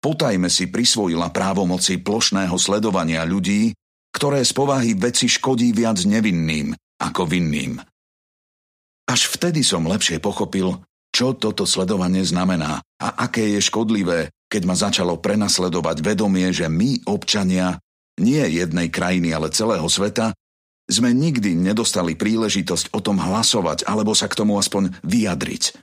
Potajme 0.00 0.48
si 0.48 0.70
prisvojila 0.70 1.28
právomoci 1.34 2.00
plošného 2.00 2.56
sledovania 2.56 3.26
ľudí, 3.26 3.76
ktoré 4.14 4.40
z 4.46 4.52
povahy 4.56 4.96
veci 4.96 5.28
škodí 5.28 5.76
viac 5.76 6.00
nevinným 6.06 6.72
ako 7.02 7.28
vinným. 7.28 7.76
Až 9.10 9.26
vtedy 9.28 9.60
som 9.66 9.84
lepšie 9.84 10.22
pochopil, 10.22 10.80
čo 11.10 11.34
toto 11.34 11.66
sledovanie 11.66 12.22
znamená 12.22 12.80
a 13.02 13.26
aké 13.26 13.58
je 13.58 13.60
škodlivé, 13.60 14.30
keď 14.46 14.62
ma 14.64 14.78
začalo 14.78 15.18
prenasledovať 15.18 16.00
vedomie, 16.00 16.48
že 16.54 16.70
my, 16.70 17.04
občania, 17.10 17.76
nie 18.22 18.40
jednej 18.40 18.88
krajiny, 18.88 19.34
ale 19.34 19.50
celého 19.50 19.86
sveta, 19.90 20.32
sme 20.90 21.14
nikdy 21.14 21.54
nedostali 21.54 22.18
príležitosť 22.18 22.92
o 22.92 23.00
tom 23.00 23.22
hlasovať 23.22 23.86
alebo 23.86 24.12
sa 24.12 24.26
k 24.26 24.36
tomu 24.36 24.58
aspoň 24.58 24.92
vyjadriť. 25.06 25.78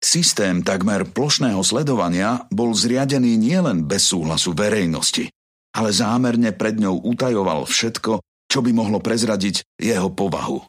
Systém 0.00 0.64
takmer 0.64 1.04
plošného 1.04 1.60
sledovania 1.60 2.48
bol 2.48 2.72
zriadený 2.72 3.36
nielen 3.36 3.84
bez 3.84 4.08
súhlasu 4.08 4.56
verejnosti, 4.56 5.28
ale 5.76 5.92
zámerne 5.92 6.56
pred 6.56 6.80
ňou 6.80 7.04
utajoval 7.04 7.68
všetko, 7.68 8.24
čo 8.48 8.58
by 8.64 8.70
mohlo 8.72 9.04
prezradiť 9.04 9.76
jeho 9.76 10.08
povahu. 10.08 10.64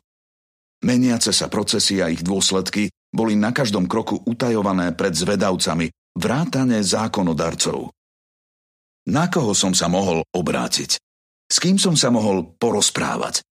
Meniace 0.83 1.31
sa 1.31 1.47
procesy 1.47 2.03
a 2.03 2.11
ich 2.11 2.27
dôsledky 2.27 2.91
boli 3.07 3.39
na 3.39 3.55
každom 3.55 3.87
kroku 3.87 4.19
utajované 4.27 4.91
pred 4.99 5.15
zvedavcami, 5.15 5.87
vrátane 6.19 6.83
zákonodarcov. 6.83 7.87
Na 9.07 9.31
koho 9.31 9.55
som 9.55 9.71
sa 9.71 9.87
mohol 9.87 10.27
obrátiť? 10.35 10.99
S 11.47 11.57
kým 11.59 11.79
som 11.79 11.95
sa 11.95 12.11
mohol 12.13 12.51
porozprávať? 12.59 13.41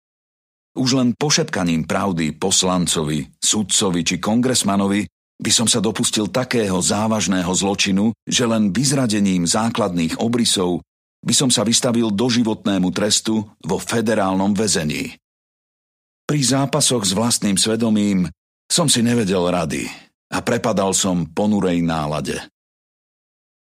Už 0.78 0.94
len 0.94 1.18
pošepkaním 1.18 1.82
pravdy 1.88 2.38
poslancovi, 2.38 3.26
sudcovi 3.42 4.00
či 4.06 4.16
kongresmanovi 4.22 5.02
by 5.40 5.50
som 5.50 5.66
sa 5.66 5.82
dopustil 5.82 6.28
takého 6.28 6.78
závažného 6.78 7.50
zločinu, 7.50 8.14
že 8.28 8.44
len 8.46 8.70
vyzradením 8.70 9.48
základných 9.48 10.20
obrysov 10.20 10.84
by 11.20 11.34
som 11.34 11.50
sa 11.50 11.66
vystavil 11.66 12.12
doživotnému 12.12 12.88
trestu 12.94 13.44
vo 13.60 13.76
federálnom 13.80 14.52
väzení. 14.54 15.16
Pri 16.24 16.40
zápasoch 16.46 17.02
s 17.02 17.12
vlastným 17.16 17.58
svedomím 17.58 18.30
som 18.70 18.86
si 18.86 19.02
nevedel 19.02 19.42
rady 19.50 19.90
a 20.30 20.38
prepadal 20.46 20.94
som 20.94 21.26
ponurej 21.26 21.82
nálade. 21.82 22.38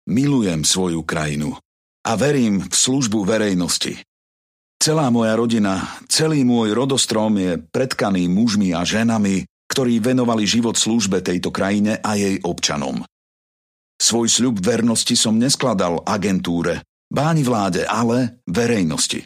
Milujem 0.07 0.63
svoju 0.63 1.03
krajinu 1.03 1.59
a 2.05 2.13
verím 2.15 2.63
v 2.63 2.71
službu 2.71 3.25
verejnosti. 3.27 3.99
Celá 4.85 5.09
moja 5.09 5.33
rodina, 5.33 5.97
celý 6.13 6.45
môj 6.45 6.77
rodostrom 6.77 7.33
je 7.41 7.57
predkaný 7.57 8.29
mužmi 8.29 8.77
a 8.77 8.85
ženami, 8.85 9.49
ktorí 9.65 9.97
venovali 9.97 10.45
život 10.45 10.77
službe 10.77 11.25
tejto 11.25 11.49
krajine 11.49 12.05
a 12.05 12.21
jej 12.21 12.37
občanom. 12.45 13.01
Svoj 13.97 14.29
sľub 14.29 14.61
vernosti 14.61 15.17
som 15.17 15.41
neskladal 15.41 16.05
agentúre, 16.05 16.85
báni 17.09 17.41
vláde, 17.41 17.89
ale 17.89 18.45
verejnosti. 18.45 19.25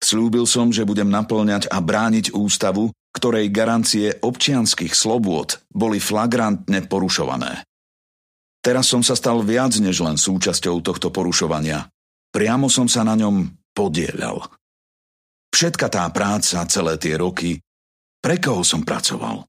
Slúbil 0.00 0.48
som, 0.48 0.72
že 0.72 0.88
budem 0.88 1.12
naplňať 1.12 1.68
a 1.68 1.76
brániť 1.84 2.32
ústavu, 2.32 2.88
ktorej 3.12 3.52
garancie 3.52 4.16
občianských 4.16 4.96
slobôd 4.96 5.60
boli 5.68 6.00
flagrantne 6.00 6.88
porušované. 6.88 7.68
Teraz 8.64 8.88
som 8.88 9.04
sa 9.04 9.12
stal 9.12 9.44
viac 9.44 9.76
než 9.76 10.00
len 10.00 10.16
súčasťou 10.16 10.80
tohto 10.80 11.12
porušovania. 11.12 11.84
Priamo 12.32 12.72
som 12.72 12.88
sa 12.88 13.04
na 13.04 13.12
ňom 13.12 13.44
podielal. 13.76 14.59
Všetka 15.50 15.86
tá 15.90 16.06
práca, 16.14 16.62
celé 16.70 16.94
tie 16.96 17.18
roky, 17.18 17.58
pre 18.22 18.38
koho 18.38 18.62
som 18.62 18.86
pracoval? 18.86 19.44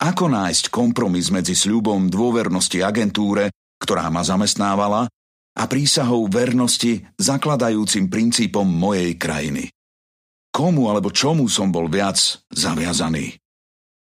Ako 0.00 0.26
nájsť 0.26 0.74
kompromis 0.74 1.30
medzi 1.30 1.54
sľubom 1.54 2.10
dôvernosti 2.10 2.82
agentúre, 2.82 3.52
ktorá 3.78 4.10
ma 4.10 4.26
zamestnávala, 4.26 5.06
a 5.54 5.62
prísahou 5.70 6.26
vernosti 6.26 7.06
zakladajúcim 7.14 8.10
princípom 8.10 8.66
mojej 8.66 9.14
krajiny? 9.14 9.70
Komu 10.50 10.90
alebo 10.90 11.14
čomu 11.14 11.46
som 11.46 11.70
bol 11.70 11.86
viac 11.86 12.18
zaviazaný? 12.50 13.38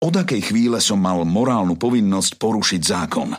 Od 0.05 0.13
akej 0.13 0.53
chvíle 0.53 0.81
som 0.81 1.01
mal 1.01 1.25
morálnu 1.25 1.77
povinnosť 1.81 2.37
porušiť 2.37 2.81
zákon? 2.85 3.33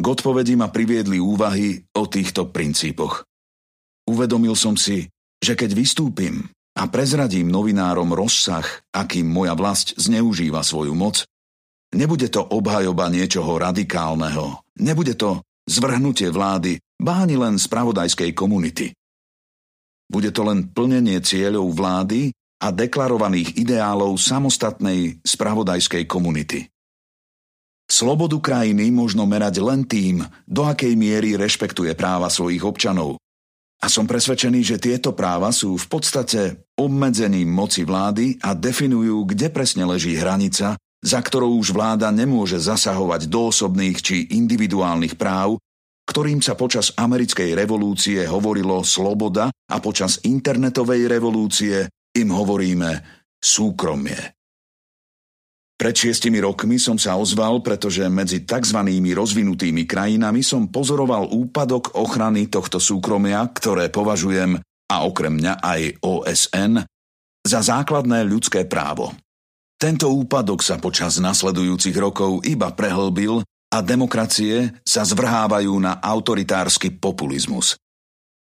K 0.00 0.04
odpovedi 0.04 0.56
ma 0.56 0.72
priviedli 0.72 1.20
úvahy 1.20 1.76
o 1.92 2.08
týchto 2.08 2.48
princípoch. 2.48 3.28
Uvedomil 4.08 4.56
som 4.56 4.80
si, 4.80 5.04
že 5.40 5.56
keď 5.56 5.70
vystúpim 5.72 6.46
a 6.76 6.86
prezradím 6.86 7.48
novinárom 7.48 8.12
rozsah, 8.12 8.64
akým 8.92 9.26
moja 9.26 9.56
vlast 9.56 9.96
zneužíva 9.96 10.62
svoju 10.62 10.94
moc, 10.94 11.24
nebude 11.96 12.30
to 12.30 12.44
obhajoba 12.44 13.10
niečoho 13.10 13.58
radikálneho, 13.58 14.62
nebude 14.78 15.16
to 15.16 15.42
zvrhnutie 15.66 16.30
vlády, 16.30 16.78
báni 17.00 17.40
len 17.40 17.56
spravodajskej 17.56 18.36
komunity. 18.36 18.92
Bude 20.10 20.34
to 20.34 20.42
len 20.42 20.66
plnenie 20.70 21.22
cieľov 21.22 21.70
vlády 21.70 22.34
a 22.60 22.68
deklarovaných 22.74 23.56
ideálov 23.56 24.18
samostatnej 24.18 25.22
spravodajskej 25.24 26.04
komunity. 26.04 26.68
Slobodu 27.90 28.38
krajiny 28.38 28.90
možno 28.94 29.26
merať 29.26 29.58
len 29.62 29.82
tým, 29.82 30.22
do 30.46 30.62
akej 30.62 30.94
miery 30.94 31.34
rešpektuje 31.34 31.94
práva 31.98 32.30
svojich 32.30 32.62
občanov. 32.62 33.18
A 33.80 33.88
som 33.88 34.04
presvedčený, 34.04 34.60
že 34.60 34.76
tieto 34.76 35.16
práva 35.16 35.48
sú 35.56 35.80
v 35.80 35.86
podstate 35.88 36.68
obmedzením 36.76 37.48
moci 37.48 37.88
vlády 37.88 38.36
a 38.44 38.52
definujú, 38.52 39.24
kde 39.32 39.48
presne 39.48 39.88
leží 39.88 40.12
hranica, 40.20 40.76
za 41.00 41.20
ktorou 41.24 41.56
už 41.56 41.72
vláda 41.72 42.12
nemôže 42.12 42.60
zasahovať 42.60 43.24
do 43.32 43.48
osobných 43.48 43.98
či 44.04 44.16
individuálnych 44.36 45.16
práv, 45.16 45.56
ktorým 46.04 46.44
sa 46.44 46.58
počas 46.58 46.92
americkej 46.92 47.56
revolúcie 47.56 48.20
hovorilo 48.28 48.84
sloboda 48.84 49.48
a 49.48 49.76
počas 49.80 50.20
internetovej 50.28 51.08
revolúcie 51.08 51.88
im 52.12 52.28
hovoríme 52.34 53.00
súkromie. 53.40 54.39
Pred 55.80 55.96
šiestimi 55.96 56.44
rokmi 56.44 56.76
som 56.76 57.00
sa 57.00 57.16
ozval, 57.16 57.64
pretože 57.64 58.04
medzi 58.12 58.44
tzv. 58.44 58.84
rozvinutými 59.16 59.88
krajinami 59.88 60.44
som 60.44 60.68
pozoroval 60.68 61.32
úpadok 61.32 61.96
ochrany 61.96 62.52
tohto 62.52 62.76
súkromia, 62.76 63.48
ktoré 63.48 63.88
považujem, 63.88 64.60
a 64.60 64.96
okrem 65.08 65.40
mňa 65.40 65.64
aj 65.64 65.80
OSN, 66.04 66.84
za 67.40 67.60
základné 67.64 68.28
ľudské 68.28 68.68
právo. 68.68 69.16
Tento 69.80 70.12
úpadok 70.12 70.60
sa 70.60 70.76
počas 70.76 71.16
nasledujúcich 71.16 71.96
rokov 71.96 72.44
iba 72.44 72.68
prehlbil 72.76 73.40
a 73.72 73.80
demokracie 73.80 74.76
sa 74.84 75.08
zvrhávajú 75.08 75.72
na 75.80 75.96
autoritársky 75.96 76.92
populizmus. 77.00 77.80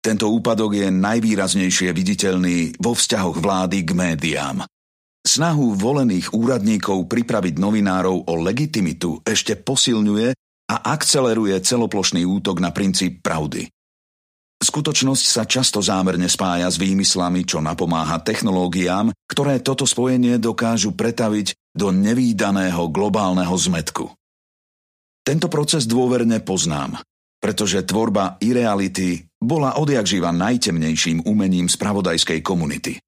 Tento 0.01 0.25
úpadok 0.33 0.73
je 0.73 0.89
najvýraznejšie 0.89 1.93
viditeľný 1.93 2.81
vo 2.81 2.97
vzťahoch 2.97 3.37
vlády 3.37 3.85
k 3.85 3.93
médiám. 3.93 4.65
Snahu 5.21 5.77
volených 5.77 6.33
úradníkov 6.33 7.05
pripraviť 7.05 7.61
novinárov 7.61 8.25
o 8.25 8.33
legitimitu 8.41 9.21
ešte 9.21 9.53
posilňuje 9.53 10.33
a 10.71 10.75
akceleruje 10.97 11.53
celoplošný 11.61 12.25
útok 12.25 12.57
na 12.57 12.73
princíp 12.73 13.21
pravdy. 13.21 13.69
Skutočnosť 14.61 15.25
sa 15.25 15.45
často 15.45 15.81
zámerne 15.81 16.29
spája 16.29 16.69
s 16.69 16.77
výmyslami, 16.77 17.45
čo 17.45 17.61
napomáha 17.61 18.21
technológiám, 18.21 19.09
ktoré 19.25 19.57
toto 19.61 19.89
spojenie 19.89 20.37
dokážu 20.37 20.93
pretaviť 20.93 21.53
do 21.73 21.89
nevýdaného 21.89 22.89
globálneho 22.89 23.53
zmetku. 23.57 24.09
Tento 25.21 25.49
proces 25.49 25.85
dôverne 25.85 26.41
poznám, 26.41 26.97
pretože 27.41 27.81
tvorba 27.85 28.37
ireality 28.41 29.25
bola 29.41 29.77
odjakživa 29.77 30.29
najtemnejším 30.33 31.25
umením 31.25 31.65
spravodajskej 31.69 32.41
komunity. 32.45 33.01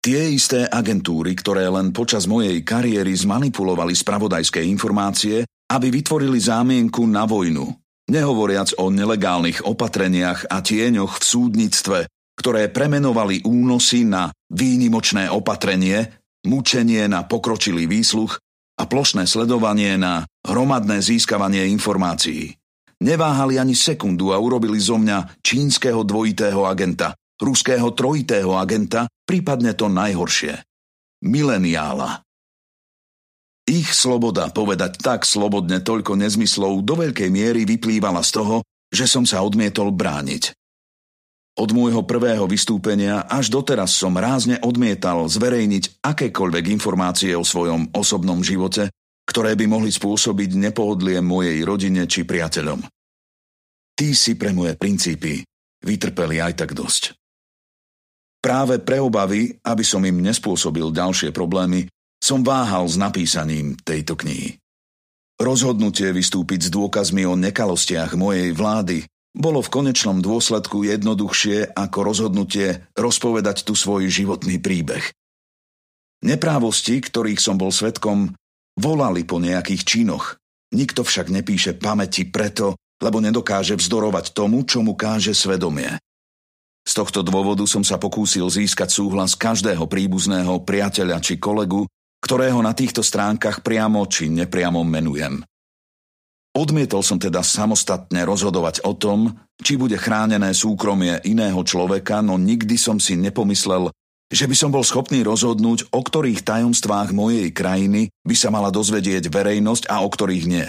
Tie 0.00 0.32
isté 0.32 0.64
agentúry, 0.64 1.36
ktoré 1.36 1.68
len 1.68 1.92
počas 1.92 2.24
mojej 2.24 2.64
kariéry 2.64 3.12
zmanipulovali 3.12 3.92
spravodajské 3.92 4.64
informácie, 4.64 5.44
aby 5.68 5.92
vytvorili 5.92 6.40
zámienku 6.40 7.04
na 7.04 7.28
vojnu, 7.28 7.68
nehovoriac 8.08 8.80
o 8.80 8.88
nelegálnych 8.88 9.60
opatreniach 9.68 10.48
a 10.48 10.64
tieňoch 10.64 11.20
v 11.20 11.24
súdnictve, 11.24 11.98
ktoré 12.32 12.72
premenovali 12.72 13.44
únosy 13.44 14.08
na 14.08 14.32
výnimočné 14.48 15.28
opatrenie, 15.28 16.08
mučenie 16.48 17.04
na 17.04 17.28
pokročilý 17.28 17.84
výsluch 17.84 18.40
a 18.80 18.88
plošné 18.88 19.28
sledovanie 19.28 20.00
na 20.00 20.24
hromadné 20.48 21.04
získavanie 21.04 21.68
informácií. 21.68 22.56
Neváhali 23.04 23.60
ani 23.60 23.76
sekundu 23.76 24.32
a 24.32 24.40
urobili 24.40 24.80
zo 24.80 24.96
mňa 24.96 25.44
čínskeho 25.44 26.08
dvojitého 26.08 26.64
agenta, 26.64 27.12
ruského 27.40 27.90
trojitého 27.96 28.54
agenta, 28.54 29.08
prípadne 29.24 29.72
to 29.74 29.88
najhoršie. 29.88 30.60
Mileniála. 31.24 32.24
Ich 33.68 33.92
sloboda 33.92 34.50
povedať 34.50 34.98
tak 35.00 35.28
slobodne 35.28 35.84
toľko 35.84 36.16
nezmyslov 36.16 36.82
do 36.82 36.94
veľkej 37.00 37.28
miery 37.28 37.68
vyplývala 37.68 38.24
z 38.24 38.40
toho, 38.40 38.56
že 38.90 39.06
som 39.06 39.22
sa 39.22 39.44
odmietol 39.46 39.94
brániť. 39.94 40.56
Od 41.60 41.70
môjho 41.76 42.02
prvého 42.06 42.48
vystúpenia 42.48 43.26
až 43.28 43.52
doteraz 43.52 43.92
som 43.92 44.16
rázne 44.16 44.56
odmietal 44.64 45.28
zverejniť 45.28 46.00
akékoľvek 46.00 46.64
informácie 46.72 47.36
o 47.36 47.44
svojom 47.44 47.92
osobnom 47.92 48.40
živote, 48.40 48.88
ktoré 49.28 49.54
by 49.54 49.68
mohli 49.68 49.92
spôsobiť 49.92 50.56
nepohodlie 50.56 51.20
mojej 51.20 51.60
rodine 51.62 52.08
či 52.08 52.24
priateľom. 52.24 52.80
Tí 53.94 54.16
si 54.16 54.34
pre 54.40 54.56
moje 54.56 54.74
princípy 54.80 55.44
vytrpeli 55.84 56.40
aj 56.40 56.64
tak 56.64 56.72
dosť. 56.72 57.19
Práve 58.40 58.80
pre 58.80 58.96
obavy, 58.96 59.52
aby 59.60 59.84
som 59.84 60.00
im 60.00 60.24
nespôsobil 60.24 60.88
ďalšie 60.88 61.28
problémy, 61.30 61.84
som 62.20 62.40
váhal 62.40 62.88
s 62.88 62.96
napísaním 62.96 63.76
tejto 63.80 64.16
knihy. 64.16 64.56
Rozhodnutie 65.40 66.12
vystúpiť 66.12 66.68
s 66.68 66.70
dôkazmi 66.72 67.24
o 67.24 67.36
nekalostiach 67.36 68.12
mojej 68.16 68.52
vlády 68.52 69.08
bolo 69.32 69.64
v 69.64 69.72
konečnom 69.72 70.20
dôsledku 70.20 70.84
jednoduchšie 70.84 71.72
ako 71.72 71.98
rozhodnutie 72.04 72.84
rozpovedať 72.92 73.64
tu 73.64 73.72
svoj 73.72 74.10
životný 74.12 74.60
príbeh. 74.60 75.04
Neprávosti, 76.20 77.00
ktorých 77.00 77.40
som 77.40 77.56
bol 77.56 77.72
svetkom, 77.72 78.36
volali 78.76 79.24
po 79.24 79.40
nejakých 79.40 79.82
činoch. 79.88 80.36
Nikto 80.76 81.08
však 81.08 81.32
nepíše 81.32 81.80
pamäti 81.80 82.28
preto, 82.28 82.76
lebo 83.00 83.24
nedokáže 83.24 83.80
vzdorovať 83.80 84.36
tomu, 84.36 84.68
čo 84.68 84.84
mu 84.84 84.92
káže 84.92 85.32
svedomie. 85.32 85.96
Z 87.00 87.08
tohto 87.08 87.24
dôvodu 87.24 87.64
som 87.64 87.80
sa 87.80 87.96
pokúsil 87.96 88.44
získať 88.52 88.92
súhlas 88.92 89.32
každého 89.32 89.88
príbuzného 89.88 90.60
priateľa 90.68 91.16
či 91.24 91.40
kolegu, 91.40 91.88
ktorého 92.20 92.60
na 92.60 92.76
týchto 92.76 93.00
stránkach 93.00 93.64
priamo 93.64 94.04
či 94.04 94.28
nepriamo 94.28 94.84
menujem. 94.84 95.40
Odmietol 96.52 97.00
som 97.00 97.16
teda 97.16 97.40
samostatne 97.40 98.20
rozhodovať 98.28 98.84
o 98.84 98.92
tom, 98.92 99.32
či 99.64 99.80
bude 99.80 99.96
chránené 99.96 100.52
súkromie 100.52 101.24
iného 101.24 101.56
človeka, 101.64 102.20
no 102.20 102.36
nikdy 102.36 102.76
som 102.76 103.00
si 103.00 103.16
nepomyslel, 103.16 103.88
že 104.28 104.44
by 104.44 104.52
som 104.52 104.68
bol 104.68 104.84
schopný 104.84 105.24
rozhodnúť, 105.24 105.88
o 105.96 106.04
ktorých 106.04 106.44
tajomstvách 106.44 107.16
mojej 107.16 107.48
krajiny 107.48 108.12
by 108.28 108.36
sa 108.36 108.52
mala 108.52 108.68
dozvedieť 108.68 109.32
verejnosť 109.32 109.88
a 109.88 110.04
o 110.04 110.08
ktorých 110.12 110.44
nie. 110.44 110.68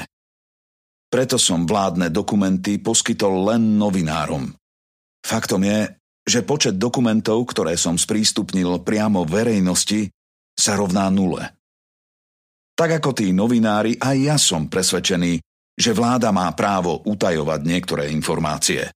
Preto 1.12 1.36
som 1.36 1.68
vládne 1.68 2.08
dokumenty 2.08 2.80
poskytol 2.80 3.52
len 3.52 3.76
novinárom. 3.76 4.56
Faktom 5.28 5.68
je, 5.68 6.01
že 6.26 6.46
počet 6.46 6.78
dokumentov, 6.78 7.50
ktoré 7.50 7.74
som 7.78 7.98
sprístupnil 7.98 8.86
priamo 8.86 9.26
verejnosti, 9.26 10.14
sa 10.54 10.78
rovná 10.78 11.10
nule. 11.10 11.42
Tak 12.78 13.02
ako 13.02 13.12
tí 13.14 13.34
novinári, 13.34 13.98
aj 13.98 14.18
ja 14.18 14.38
som 14.38 14.70
presvedčený, 14.70 15.42
že 15.78 15.92
vláda 15.94 16.30
má 16.30 16.50
právo 16.54 17.02
utajovať 17.06 17.60
niektoré 17.66 18.14
informácie. 18.14 18.90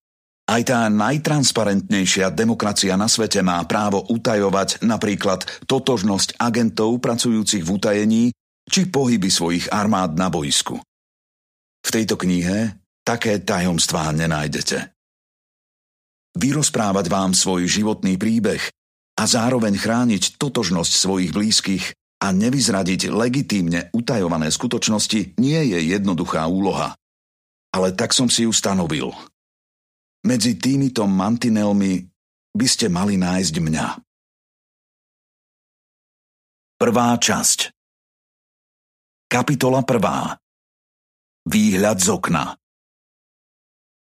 Aj 0.45 0.61
tá 0.61 0.85
najtransparentnejšia 0.93 2.29
demokracia 2.29 2.93
na 2.93 3.09
svete 3.09 3.41
má 3.41 3.57
právo 3.65 4.05
utajovať 4.05 4.85
napríklad 4.85 5.41
totožnosť 5.65 6.37
agentov 6.37 7.01
pracujúcich 7.01 7.65
v 7.65 7.73
utajení 7.73 8.23
či 8.69 8.85
pohyby 8.85 9.29
svojich 9.33 9.73
armád 9.73 10.13
na 10.13 10.29
boisku. 10.29 10.77
V 11.81 11.89
tejto 11.89 12.17
knihe 12.17 12.77
také 13.01 13.41
tajomstvá 13.41 14.13
nenájdete 14.13 14.94
vyrozprávať 16.35 17.07
vám 17.07 17.31
svoj 17.31 17.65
životný 17.65 18.19
príbeh 18.19 18.61
a 19.15 19.23
zároveň 19.23 19.79
chrániť 19.79 20.35
totožnosť 20.35 20.91
svojich 20.91 21.31
blízkych 21.31 21.95
a 22.19 22.31
nevyzradiť 22.35 23.11
legitímne 23.11 23.91
utajované 23.95 24.51
skutočnosti 24.51 25.39
nie 25.39 25.61
je 25.71 25.79
jednoduchá 25.95 26.43
úloha. 26.47 26.95
Ale 27.71 27.91
tak 27.91 28.15
som 28.15 28.31
si 28.31 28.47
ju 28.47 28.51
stanovil. 28.55 29.11
Medzi 30.23 30.55
týmito 30.55 31.03
mantinelmi 31.07 32.07
by 32.55 32.67
ste 32.67 32.87
mali 32.87 33.19
nájsť 33.19 33.55
mňa. 33.59 33.87
Prvá 36.75 37.15
časť 37.15 37.71
Kapitola 39.31 39.83
prvá 39.87 40.35
Výhľad 41.47 41.97
z 42.03 42.07
okna 42.11 42.45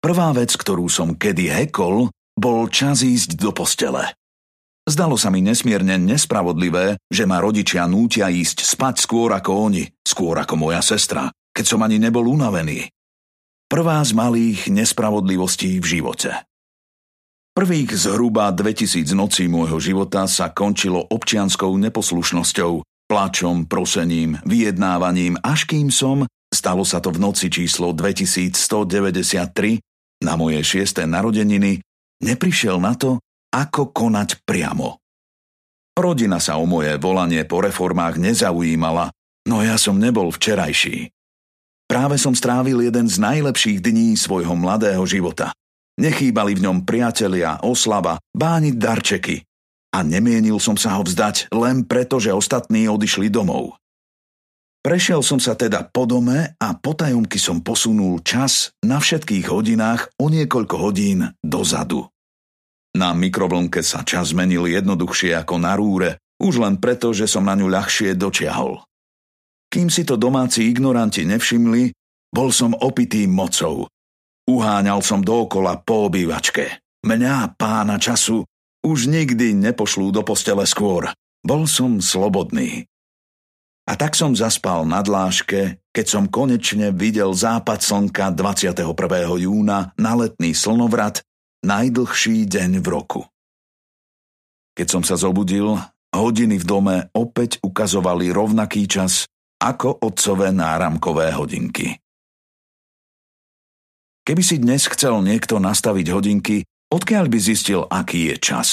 Prvá 0.03 0.29
vec, 0.35 0.51
ktorú 0.55 0.87
som 0.91 1.15
kedy 1.15 1.51
hekol, 1.51 2.11
bol 2.37 2.69
čas 2.69 3.01
ísť 3.01 3.35
do 3.41 3.49
postele. 3.49 4.13
Zdalo 4.87 5.19
sa 5.19 5.27
mi 5.27 5.43
nesmierne 5.43 5.99
nespravodlivé, 5.99 6.95
že 7.11 7.27
ma 7.27 7.43
rodičia 7.43 7.83
nútia 7.91 8.31
ísť 8.31 8.63
spať 8.63 9.03
skôr 9.03 9.35
ako 9.35 9.67
oni, 9.67 9.83
skôr 10.05 10.39
ako 10.39 10.55
moja 10.55 10.79
sestra, 10.79 11.27
keď 11.51 11.65
som 11.65 11.83
ani 11.83 11.99
nebol 11.99 12.23
unavený. 12.23 12.87
Prvá 13.67 13.99
z 13.99 14.15
malých 14.15 14.71
nespravodlivostí 14.71 15.83
v 15.83 15.99
živote. 15.99 16.31
Prvých 17.51 17.99
zhruba 17.99 18.53
2000 18.53 19.11
nocí 19.11 19.49
môjho 19.51 19.81
života 19.81 20.23
sa 20.29 20.53
končilo 20.53 21.03
občianskou 21.09 21.73
neposlušnosťou, 21.75 22.85
plačom, 23.11 23.67
prosením, 23.67 24.39
vyjednávaním, 24.45 25.35
až 25.43 25.65
kým 25.67 25.91
som, 25.91 26.23
stalo 26.53 26.87
sa 26.87 27.03
to 27.03 27.11
v 27.11 27.19
noci 27.19 27.51
číslo 27.51 27.91
2193, 27.91 29.83
na 30.23 30.39
moje 30.39 30.61
šiesté 30.63 31.03
narodeniny, 31.09 31.83
neprišiel 32.23 32.81
na 32.81 32.97
to, 32.97 33.21
ako 33.53 33.93
konať 33.95 34.43
priamo. 34.43 34.99
Rodina 35.97 36.37
sa 36.37 36.61
o 36.61 36.65
moje 36.69 36.93
volanie 37.01 37.41
po 37.47 37.65
reformách 37.65 38.21
nezaujímala, 38.21 39.09
no 39.49 39.65
ja 39.65 39.81
som 39.81 39.97
nebol 39.97 40.29
včerajší. 40.29 41.09
Práve 41.87 42.19
som 42.19 42.35
strávil 42.35 42.83
jeden 42.83 43.07
z 43.07 43.17
najlepších 43.17 43.79
dní 43.79 44.13
svojho 44.19 44.53
mladého 44.53 45.01
života. 45.07 45.55
Nechýbali 45.97 46.53
v 46.53 46.69
ňom 46.69 46.77
priatelia, 46.85 47.57
oslava, 47.63 48.21
bániť 48.35 48.75
darčeky. 48.77 49.41
A 49.95 50.03
nemienil 50.03 50.61
som 50.61 50.77
sa 50.77 50.99
ho 50.99 51.01
vzdať 51.01 51.49
len 51.49 51.81
preto, 51.87 52.21
že 52.21 52.35
ostatní 52.35 52.85
odišli 52.85 53.31
domov. 53.31 53.73
Prešiel 54.87 55.19
som 55.19 55.35
sa 55.35 55.51
teda 55.59 55.83
po 55.91 56.07
dome 56.07 56.55
a 56.55 56.67
potajomky 56.71 57.35
som 57.35 57.59
posunul 57.59 58.23
čas 58.23 58.71
na 58.87 59.03
všetkých 59.03 59.51
hodinách 59.51 60.15
o 60.15 60.31
niekoľko 60.31 60.75
hodín 60.79 61.27
dozadu. 61.43 62.07
Na 62.95 63.11
mikrovlnke 63.11 63.83
sa 63.83 64.07
čas 64.07 64.31
zmenil 64.31 64.71
jednoduchšie 64.71 65.35
ako 65.43 65.59
na 65.59 65.75
rúre, 65.75 66.23
už 66.39 66.63
len 66.63 66.79
preto, 66.79 67.11
že 67.11 67.27
som 67.27 67.43
na 67.43 67.59
ňu 67.59 67.67
ľahšie 67.67 68.15
dočiahol. 68.15 68.79
Kým 69.67 69.91
si 69.91 70.07
to 70.07 70.15
domáci 70.15 70.71
ignoranti 70.71 71.27
nevšimli, 71.27 71.91
bol 72.31 72.55
som 72.55 72.71
opitý 72.71 73.27
mocou 73.27 73.91
Uháňal 74.47 75.03
som 75.03 75.19
dookola 75.19 75.83
po 75.83 76.07
obývačke. 76.07 76.79
Mňa, 77.03 77.59
pána 77.59 77.99
času, 77.99 78.47
už 78.79 79.11
nikdy 79.11 79.51
nepošlú 79.51 80.15
do 80.15 80.23
postele 80.23 80.63
skôr. 80.63 81.11
Bol 81.43 81.67
som 81.67 81.99
slobodný. 81.99 82.87
A 83.87 83.95
tak 83.95 84.19
som 84.19 84.35
zaspal 84.35 84.83
na 84.83 84.99
dláške, 84.99 85.79
keď 85.95 86.05
som 86.05 86.27
konečne 86.27 86.91
videl 86.91 87.31
západ 87.31 87.79
slnka 87.79 88.35
21. 88.35 88.83
júna 89.39 89.95
na 89.95 90.11
letný 90.11 90.51
slnovrat, 90.51 91.23
najdlhší 91.63 92.43
deň 92.51 92.83
v 92.83 92.87
roku. 92.91 93.21
Keď 94.75 94.87
som 94.91 95.03
sa 95.07 95.15
zobudil, 95.15 95.79
hodiny 96.11 96.59
v 96.59 96.65
dome 96.67 96.95
opäť 97.15 97.63
ukazovali 97.63 98.29
rovnaký 98.29 98.91
čas 98.91 99.23
ako 99.57 100.03
otcové 100.03 100.51
náramkové 100.51 101.33
hodinky. 101.33 101.97
Keby 104.27 104.43
si 104.43 104.59
dnes 104.59 104.83
chcel 104.91 105.23
niekto 105.23 105.63
nastaviť 105.63 106.07
hodinky, 106.11 106.67
odkiaľ 106.91 107.31
by 107.31 107.39
zistil, 107.39 107.87
aký 107.87 108.29
je 108.29 108.35
čas? 108.35 108.69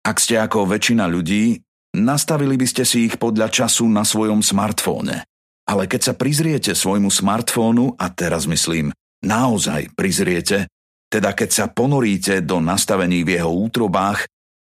Ak 0.00 0.16
ste 0.16 0.40
ako 0.40 0.64
väčšina 0.64 1.04
ľudí, 1.04 1.60
nastavili 1.94 2.58
by 2.58 2.66
ste 2.66 2.82
si 2.82 3.06
ich 3.06 3.16
podľa 3.16 3.48
času 3.48 3.86
na 3.86 4.02
svojom 4.02 4.42
smartfóne. 4.42 5.22
Ale 5.64 5.88
keď 5.88 6.12
sa 6.12 6.14
prizriete 6.18 6.76
svojmu 6.76 7.08
smartfónu, 7.08 7.96
a 7.96 8.12
teraz 8.12 8.44
myslím, 8.44 8.92
naozaj 9.24 9.96
prizriete, 9.96 10.68
teda 11.08 11.32
keď 11.32 11.50
sa 11.54 11.66
ponoríte 11.70 12.44
do 12.44 12.60
nastavení 12.60 13.24
v 13.24 13.40
jeho 13.40 13.48
útrobách, 13.48 14.28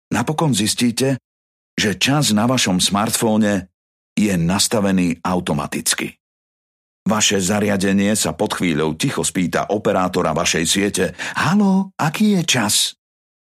napokon 0.09 0.55
zistíte, 0.55 1.19
že 1.77 1.99
čas 1.99 2.33
na 2.33 2.49
vašom 2.49 2.81
smartfóne 2.81 3.69
je 4.17 4.33
nastavený 4.33 5.21
automaticky. 5.21 6.17
Vaše 7.07 7.39
zariadenie 7.39 8.13
sa 8.17 8.35
pod 8.35 8.59
chvíľou 8.59 8.97
ticho 8.99 9.23
spýta 9.23 9.71
operátora 9.71 10.35
vašej 10.35 10.65
siete 10.67 11.05
Halo, 11.37 11.95
aký 11.95 12.37
je 12.39 12.41
čas? 12.43 12.75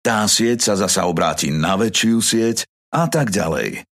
Tá 0.05 0.27
sieť 0.29 0.69
sa 0.69 0.73
zasa 0.77 1.09
obráti 1.09 1.49
na 1.49 1.73
väčšiu 1.79 2.19
sieť 2.21 2.67
a 2.95 3.11
tak 3.11 3.35
ďalej. 3.35 3.83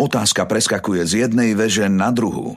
Otázka 0.00 0.48
preskakuje 0.48 1.04
z 1.04 1.12
jednej 1.28 1.52
veže 1.52 1.92
na 1.92 2.08
druhú. 2.08 2.56